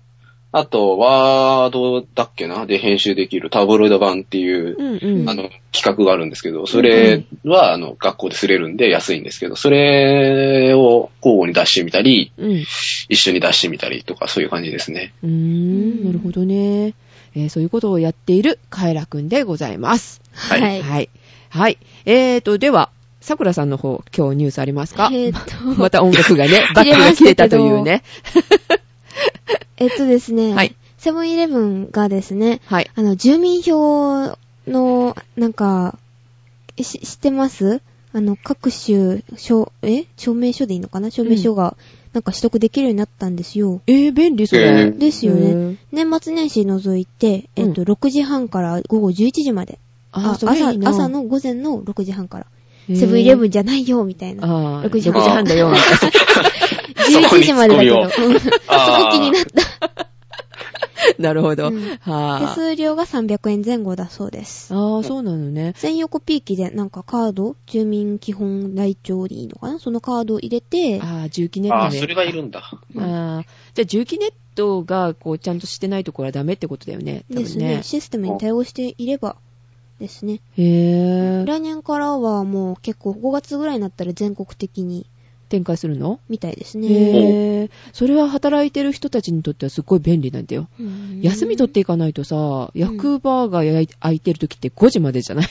[0.52, 5.28] あと、ワードだっけなで編集できるタブロイド版っていう、うんうん。
[5.28, 12.64] あの、企画があるんですけど、それは、あの、学校で擦れるんで安いんですけど、それを交互に出してみたり、うん。
[13.08, 15.12] 一緒に出してみたりとか、そういう感じですね。
[15.22, 16.94] うーん、なるほどね。
[17.34, 20.22] えーそういうことをやっているカエラくんでございます。
[20.32, 20.82] はいはい。
[20.82, 21.10] はい。
[21.50, 21.78] はい。
[22.06, 22.88] えーと、では、
[23.26, 25.10] さくらさんの方、今日ニュースありますか？
[25.12, 28.04] えーっと、また音楽がね、 バックが来てたというね。
[29.78, 32.90] えっとですね、はいセブンイレブンがですね、はい。
[32.94, 35.98] あの、住民票の、なんか、
[36.80, 37.80] し、知ってます？
[38.12, 40.04] あの、各種、証、え？
[40.16, 41.10] 証明書でいいのかな？
[41.10, 41.76] 証明書が、
[42.12, 43.82] なんか取得できるようになったんですよ。
[43.86, 44.68] えー、便利そえれ。
[44.86, 45.54] ーですよね。
[45.54, 45.76] ね。
[45.92, 49.78] 年末年始除いて、えっと、6時半から午後11時まで。
[50.12, 52.46] あ、朝、朝の午前の6時半から。
[52.94, 54.44] セブンイレブンじゃないよ、みたいな。
[54.44, 55.72] あー6時6時半だよ。
[56.94, 58.08] 11時までだけど。
[58.10, 60.06] そうんすごあーく気になった。
[61.18, 61.68] なるほど。
[61.68, 64.74] うん手は数料が300円前後だそうです。
[64.74, 64.78] あ。
[64.96, 65.72] ああ、そうなのね。
[65.76, 69.78] 専用コピー機でなんかカード、住民基本台帳でいいのかな？
[69.78, 71.98] そのカードを入れて、ああ、重機ネットああ、ね。
[71.98, 72.60] それがいるんだ。
[72.60, 77.24] ああ、じゃあ重機ネットが、こう、ちゃんとしてないところはダメってことだよね。
[77.30, 77.80] 多分ねですね。。
[77.82, 79.36] システムに対応していれば
[79.98, 80.40] ですね。
[80.56, 81.44] へえ。
[81.46, 85.06] 来年からはもう結構5月ぐらいになったら全国的に
[85.48, 86.20] 展開するの？
[86.28, 86.88] みたいですね。
[86.88, 87.70] へえ。
[87.92, 90.68] それは働いてる人たちにとってはすっごい便利なんだよ。
[90.78, 95.46] うん休み取っていかないとさ、役場が空いてる時って5時までじゃない、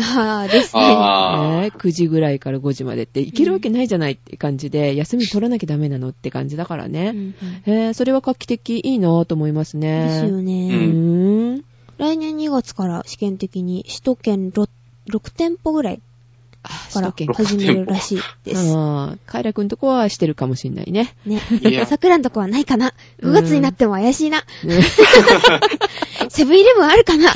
[0.00, 0.82] ああ、ですね。
[0.84, 7.12] あね ?9 時ぐらいから5時までって行けるわけないじゃないって感じで、休み取らなきゃダメなのって感じだからうね。
[7.12, 7.34] んうん
[7.66, 10.00] へえ、それは画期的いいなと思いますね。
[10.00, 10.68] うですよね。
[10.70, 11.64] うーん。
[11.98, 14.68] 来年2月から試験的に首都圏 6,
[15.10, 16.00] 6店舗ぐらい
[16.62, 18.74] あ、から始めるらしいです。
[18.76, 21.14] あ あ、カイラくんとこはしてるかもしんないね。
[21.24, 21.40] ね。
[21.86, 24.44] 桜のとこはないかな ?5 月になっても怪しいな。
[24.64, 24.82] ね
[26.28, 27.32] セブンイレブンあるかな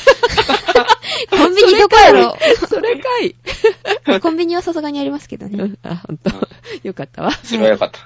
[1.30, 2.36] コンビニどこやろ
[2.68, 4.20] それかい。
[4.20, 5.58] コンビニはさすがにありますけどね。
[5.58, 6.30] うんあ、ほんと。
[6.82, 7.32] よかったわ。
[7.44, 8.00] それはよかった。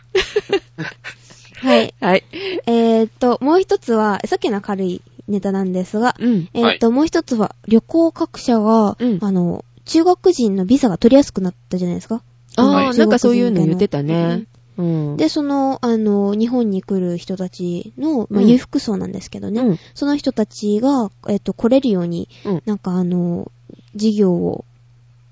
[1.67, 1.95] はい。
[2.01, 2.25] はい。
[2.67, 6.49] えーっと、もう一つは、さっきの軽いネタなんですが、うん。
[6.55, 9.19] えーっと、もう一つは、旅行各社が、うん。
[9.21, 12.23] あの、中国人のビザが取りやすくなったじゃないですか。
[12.57, 12.97] ああ、はい。
[12.97, 14.47] なんかそういうの言ってたね。
[14.79, 15.17] うん。
[15.17, 19.79] で、その、あの、日本に来る人たちの、まあ、うん裕福層なんですけどね、うん。
[19.95, 22.63] その人たちが、えっと、来れるように、うん。
[22.67, 23.51] なんかあの、
[23.95, 24.65] 事業を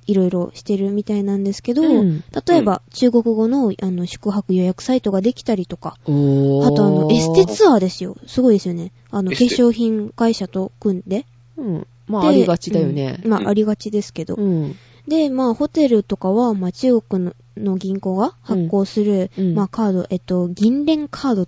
[0.07, 8.17] いろいろしてるみたいなんですけど、うん例えば、中国語の、あの、宿泊予約サイトができたりとか、あとあの、エステツアーですよ。
[8.27, 8.93] すごいですよね。
[9.11, 11.27] あの、化粧品会社と組んで、
[11.57, 11.87] うん。
[12.07, 13.21] まあ、でありがちだよね。
[13.25, 14.35] うんまあ、ありがちですけど。
[14.35, 14.77] うん。
[15.09, 21.47] で、まあ、ホテルとかは、まあ、中国のの銀行が発行する、うんまあ、カード、えっと、銀聯カードっ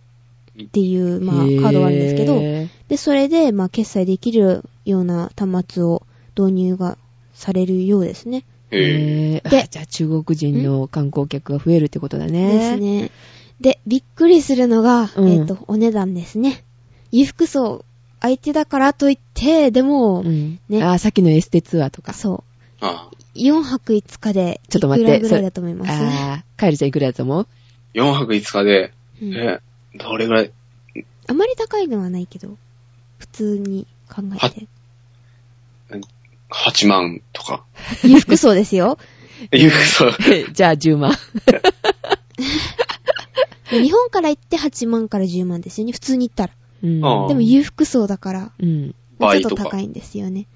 [0.73, 6.07] ていう、まあ、カへードがあるんですけど、ーで、それで、まあ、決済できるような端末を
[6.39, 6.99] 導入が
[7.37, 8.45] されるようですね。
[8.71, 9.49] へえ。
[9.49, 12.49] でえーあじゃあ中国人の観光客が増えるってことだね。
[12.59, 13.11] ですね。
[13.61, 16.65] で、びっくりするのが、うんえっと、お値段ですね。
[17.13, 17.85] 裕福層、
[18.21, 20.59] 相手だからといって、でも、うん。
[20.69, 22.13] ねあー、さっきのエステツアーとか。
[22.13, 22.45] そ
[22.81, 25.91] ああう、4泊5日で、ちょっと待っていくらぐらいだと思います？
[26.03, 26.11] ね。
[26.11, 27.47] あー、カエルちゃんいくらだと思う
[27.95, 29.61] ？4泊5日で、うんえ、
[29.95, 30.53] どれぐらい？
[31.29, 32.57] あまり高いのはないけど、
[33.19, 34.67] 普通に考えて。
[36.51, 37.65] ?8 万とか。
[38.03, 38.99] 裕福層ですよ。
[39.53, 40.13] いう、そう。
[40.53, 41.13] じゃあ10万。
[43.71, 46.53] 日本から行って8万から10万ですよね、普通に行ったら。
[46.83, 47.01] うん。
[47.29, 48.95] でも裕福層だから、うん。
[49.19, 50.47] ちょっと高いんですよね。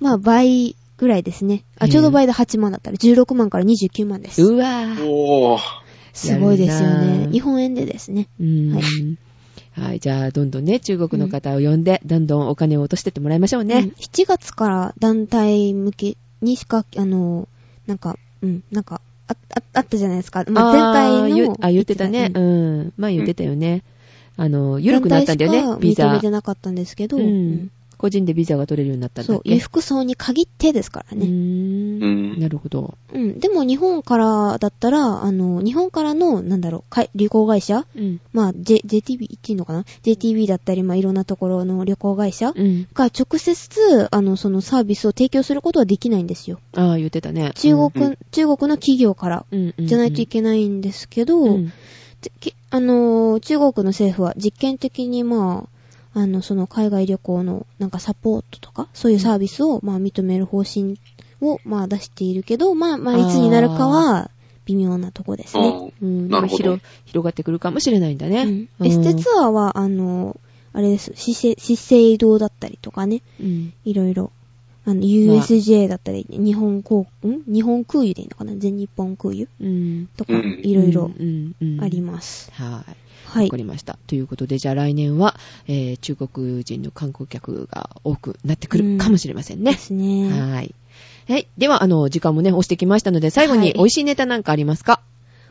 [0.00, 1.64] まあ倍ぐらいですね。
[1.78, 4.42] あ、うんちょうど倍で8万だったら16万から29万です。
[4.42, 5.06] うわー。
[5.06, 5.60] おー。
[6.12, 7.28] すごいですよね。
[7.32, 8.28] 日本円でですね。
[8.40, 8.74] うん。
[8.74, 8.80] は
[9.74, 10.00] はい。
[10.00, 13.90] じゃあ、どんどんね、中国の方を呼んで、どんどんお金を落としてってもらいましょううんね。
[13.98, 17.48] 7月から団体向けにしか、あの、
[17.86, 20.44] なんか、うん、なんか、あ、ああったじゃないですか。
[20.48, 21.56] まあ、前回の。
[21.60, 22.30] あー言ってたね。
[22.34, 22.92] ううんん。
[22.96, 23.82] まあ言ってたよね。
[24.36, 26.30] あの、緩くなったんだよね、ビザしか認めて。
[26.30, 27.70] なかったんですけど、ううんん。
[27.96, 31.16] 個人でビザが取れるようになったんだそう、裕福層に限ってですから。
[31.16, 31.26] ね。
[31.26, 32.40] うんん。
[32.40, 32.96] なるほど。
[33.12, 33.38] うん。
[33.38, 37.86] でも日本からだったら、あの、日本からの、なんだろう、かい旅行会社？
[37.96, 38.20] うん。
[38.32, 42.52] まあ、J、JTB 言っていいのかな ?JTB だったり、まあ、いろんなところの旅行会社？
[42.54, 42.88] うん。
[42.94, 46.60] が直接、あの、そのサービスを提供することはできないんですよ。
[46.74, 47.52] ああ、言ってたね。
[47.54, 49.46] 中国、うん中国の企業から。
[49.78, 51.72] じゃないといけないんですけど、うん。
[52.70, 55.73] あのー、中国の政府は実験的にまあ、
[56.14, 60.98] あの、その海外旅行のなんかサポートとか、そういうサービスをまあ認める方針
[61.40, 64.30] をまあ出しているけど、まあまあいつになるかは
[64.64, 65.92] 微妙なとこですね。
[66.00, 66.28] うん。
[66.30, 66.62] なるほど。
[66.62, 68.68] 広広がってくるかもしれないんだね。
[68.80, 68.86] うん。
[68.86, 70.40] エステツアーは、あの、
[70.72, 73.72] あれです、資生資生堂だったりとかね、うん。
[73.84, 74.30] いろいろ、
[74.84, 77.52] あの、USJ だったり、日本航、ん？
[77.52, 78.54] 日本空輸でいいのかな？
[78.56, 79.48] 全日本空輸？
[79.60, 80.08] うん。
[80.16, 80.60] とか、うん。
[80.62, 81.10] いろいろ
[81.80, 82.50] あります。
[82.52, 83.03] はい。
[83.34, 83.56] はいわか。
[83.56, 83.98] りました。
[84.06, 89.78] ということで、じゃあ来年は、えー、中国人の観光客が多くなってくるかもしれませんねで。
[89.78, 90.30] すね。
[90.30, 90.74] はい。
[91.28, 91.48] はい。
[91.58, 95.00] では、あの、時間もね、押してきましたので、最後はいに美味しいネタなんかありますか？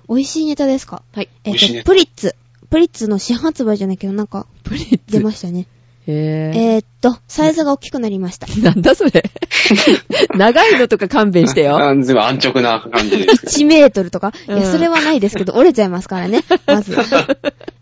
[0.07, 1.01] 美味しいネタですか？
[1.13, 1.29] はい。
[1.43, 2.35] えっと、美味しいネタプリッツ。
[2.69, 5.01] プリッツの新発売じゃないけど、なんか、プリッツ。
[5.07, 5.67] 出ましたね。
[6.07, 6.57] へー。
[6.75, 8.47] えーっと、サイズが大きくなりました。
[8.61, 9.11] なんだそれ。
[10.35, 11.77] 長いのとか勘弁してよ。
[11.77, 13.51] あ全部安直な感じですけど。
[13.51, 14.33] 1メートルとか？
[14.47, 16.43] いうんや、それはないですけど、折れちゃいますからね。
[16.67, 16.95] まず。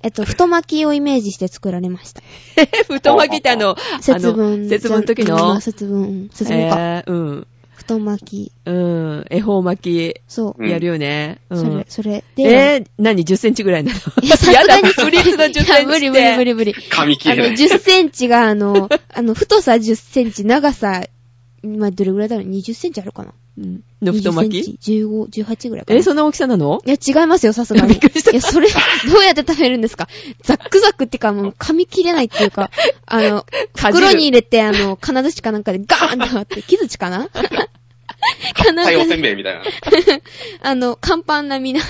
[0.04, 2.22] えっと、太巻きをイメージして作られました。
[2.94, 5.04] 太巻きってあの、節分節分の？
[5.06, 6.76] 時のあ、節分、うん節分か。
[6.80, 7.48] えー、うん。
[7.82, 8.52] 太巻き。
[8.66, 9.26] うん。
[9.30, 11.42] 恵方巻そうやるよね。
[11.50, 11.58] うん。
[11.60, 12.24] それ、それ。
[12.36, 14.00] で、えー、何 ?10 センチぐらいなの？
[14.22, 16.76] いや、さすがにやだ、プリッツの10センチ無理無理無理無理。
[16.76, 17.52] あの、噛み切れない。
[17.54, 21.04] 10センチが、あの、あの、太さ10センチ、長さ、
[21.64, 23.30] まあ、どれぐらいだろう ?20 センチあるかな？
[23.30, 26.00] うんの太巻20センきチ ?15、18ぐらいかな。
[26.00, 26.82] え、そんな大きさなの？
[26.86, 27.88] いや、違いますよ、さすがに。
[27.94, 30.08] びっくりしたいや、それ、どうやって食べるんですか？
[30.44, 32.72] ザックザックってか、もう噛み切れないっていうか、
[33.06, 33.46] あの、
[33.76, 37.28] 袋に入れて、あの、金槌かなんかでガーンって割って、木槌かな？
[37.28, 39.62] かなんはい、 おせんべいみたいな。
[40.62, 41.82] あの、乾パン並みな。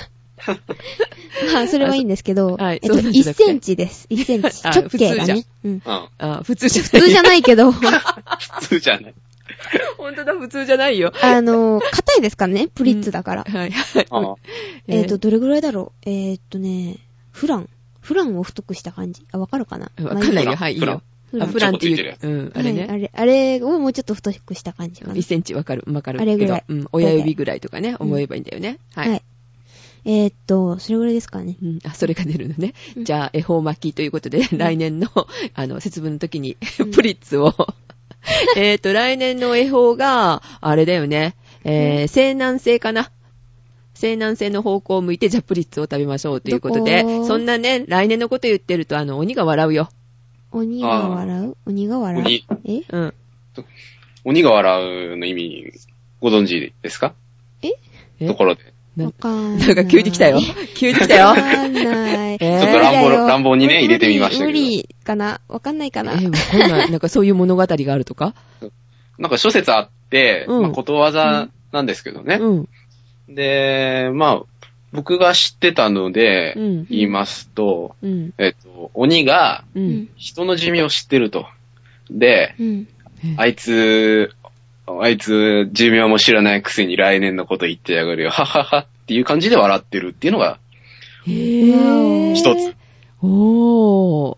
[1.53, 4.07] まあ、それはいいんですけど、はいえっと、そうなんじゃなくて1センチです。
[4.09, 4.49] 1センチ。
[4.63, 5.45] あ直径がね。
[5.63, 5.71] うん。
[5.73, 5.81] うん。
[5.85, 6.89] あ、普通じゃない。
[6.89, 7.81] 普通じゃないけど、普
[8.61, 9.13] 通じゃない。
[9.97, 11.11] 本当だ、普通じゃないよ。
[11.21, 13.43] あの、硬いですからね、プリッツだから。
[13.43, 13.71] はい。
[14.09, 14.35] あ
[14.87, 16.09] えっと、どれぐらいだろう？
[16.09, 16.97] えっとね、
[17.31, 17.69] フラン。
[18.01, 19.25] フランを太くした感じ？
[19.31, 19.91] あ、わかるかな？
[20.01, 20.51] わかんないよ。
[20.51, 21.01] まはい、いいフランよ。
[21.31, 22.17] フランあフランっていう。
[22.21, 22.81] うん、あれね。
[22.81, 25.21] はいあれ、あれをもうちょっと太くした感じかな1。
[25.21, 26.19] センチわかる、わかる。
[26.19, 28.79] あれぐらいけどうん、親指ぐらいとかね、思えばいいんだよね。
[28.95, 29.21] ははいい。
[30.03, 31.57] えーっと、それぐらいですかね。
[31.61, 32.73] うん、あ、それが出るのね。
[32.97, 35.07] うんじゃあ、恵方巻きということで、来年の、
[35.53, 37.53] あの、節分の時にう、ん プリッツを、
[38.55, 43.11] えっと、来年の恵方が、あれだよね、えー、西南西かな。
[43.93, 49.89] 西南西の方向を向いて、じゃあプリッツを食べましょうということでそんなね、来年のこと言ってると、あの、鬼が笑うよ。
[50.51, 51.57] 鬼が笑う？
[51.65, 52.25] 鬼が笑う？
[52.25, 52.81] 鬼、え？
[52.89, 53.13] うん。
[54.23, 55.71] 鬼が笑うの意味、
[56.19, 57.13] ご存知ですか？
[58.19, 58.27] え？
[58.27, 58.61] ところで。
[59.01, 59.67] なわかんない。
[59.67, 60.39] なんか急に来たよ。
[60.75, 61.27] 急に来たよ。
[61.27, 61.79] わかんな
[62.33, 62.37] い。
[62.39, 65.41] えーちょっと乱暴乱暴にね入れてみましたけど無理無理かな？
[65.47, 66.91] わかんないかな、えー、わかんない。
[66.91, 68.33] なんかそういう物語があるとか？
[69.19, 72.39] なんか諸説あって、うんまあ、ことわざなんですけどね。
[72.41, 72.53] う
[73.31, 73.35] ん。
[73.35, 74.41] で、まあ、
[74.91, 76.85] 僕が知ってたので、うん。
[76.89, 78.33] 言いますと、うん。
[78.37, 79.63] えっと、鬼が。
[80.17, 81.45] 人の寿命を知ってると。
[82.09, 82.87] で、うん。
[83.37, 84.31] あいつ、
[85.01, 88.29] あいつ、寿命も知らないくせに来年のこと言ってやがるよ。
[88.29, 90.59] はははっていう感じで笑ってるっていうのが
[91.25, 92.75] 一つ。
[93.21, 94.37] おー。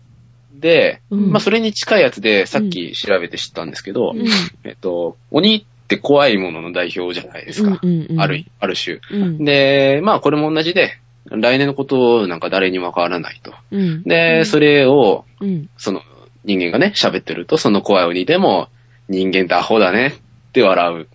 [0.60, 4.26] で、うんまあそれに近いやつで、さっき調べて知ったんですけど、うん
[4.64, 7.78] えっと、鬼って怖いものの代表じゃないですか。
[7.82, 9.00] うんうんうんある、ある種。
[9.10, 9.44] うん。
[9.44, 13.54] で、まあこれも同じで、来年のことなんか誰にもわからないと。
[13.70, 14.02] うん。
[14.04, 15.68] で、それを、うん。
[15.76, 16.02] その
[16.44, 18.68] 人間がね、喋ってると、その怖い鬼でも、
[19.08, 20.14] 人間ってアホだね
[20.54, 21.08] って笑う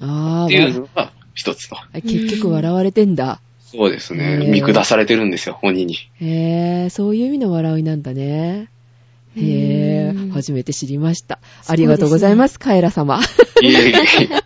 [0.00, 1.74] あっていうー、のが一つと。
[1.74, 3.40] わ結局笑われてんだ。
[3.60, 4.38] そうですへね。
[4.46, 5.96] ー見下されてるんですよ、鬼に。
[6.20, 8.68] へぇそういう意味の笑いなんだね。
[9.36, 11.40] へぇうん初めて知りました。
[11.66, 13.20] ありがとうございます、カエラ様。
[13.62, 14.43] いえいえ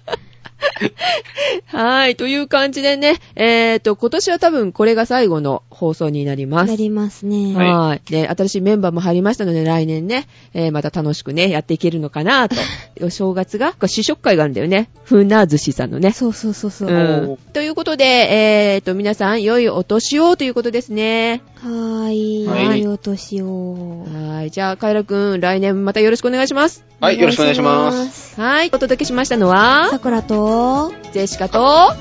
[1.67, 2.17] はい。
[2.17, 6.69] という感じでね、えっ、と、今年は多分これが最後の放送になります。
[6.69, 7.55] なりますね。
[7.55, 8.03] はいはい。
[8.11, 12.57] で、新しいメンバーも入りましたので、来年ね、えーまた楽しくね、やっていけるのかなと。
[13.03, 14.89] お正月が、試食会があるんだよね。
[15.05, 16.13] ふな寿司さんのね。
[16.13, 16.91] そうそうそうそう。
[16.91, 17.03] うは
[17.35, 17.39] ん。
[17.53, 21.43] ということで、えっ、と、皆さん、良いお年をということですね。
[21.67, 22.47] ーい。
[22.47, 24.07] はい良いお年を。
[24.07, 24.51] はい。
[24.51, 26.85] じゃあ、カエラくん、来年またよろしくお願いします。
[27.01, 28.35] はい、よろしくお願いします。
[28.35, 28.41] す。
[28.41, 28.69] はい。
[28.69, 29.89] お届けしましたのは？
[29.91, 31.97] さ、くらと、ジェシカと、は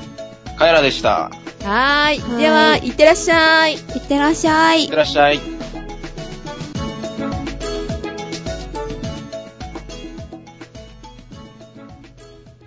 [0.58, 1.30] カエラでした。
[1.60, 1.66] ーい。
[1.66, 3.74] はいでは、いってらっしゃい。
[3.74, 4.96] いってらっしゃいいって。
[4.96, 5.57] らっしゃい。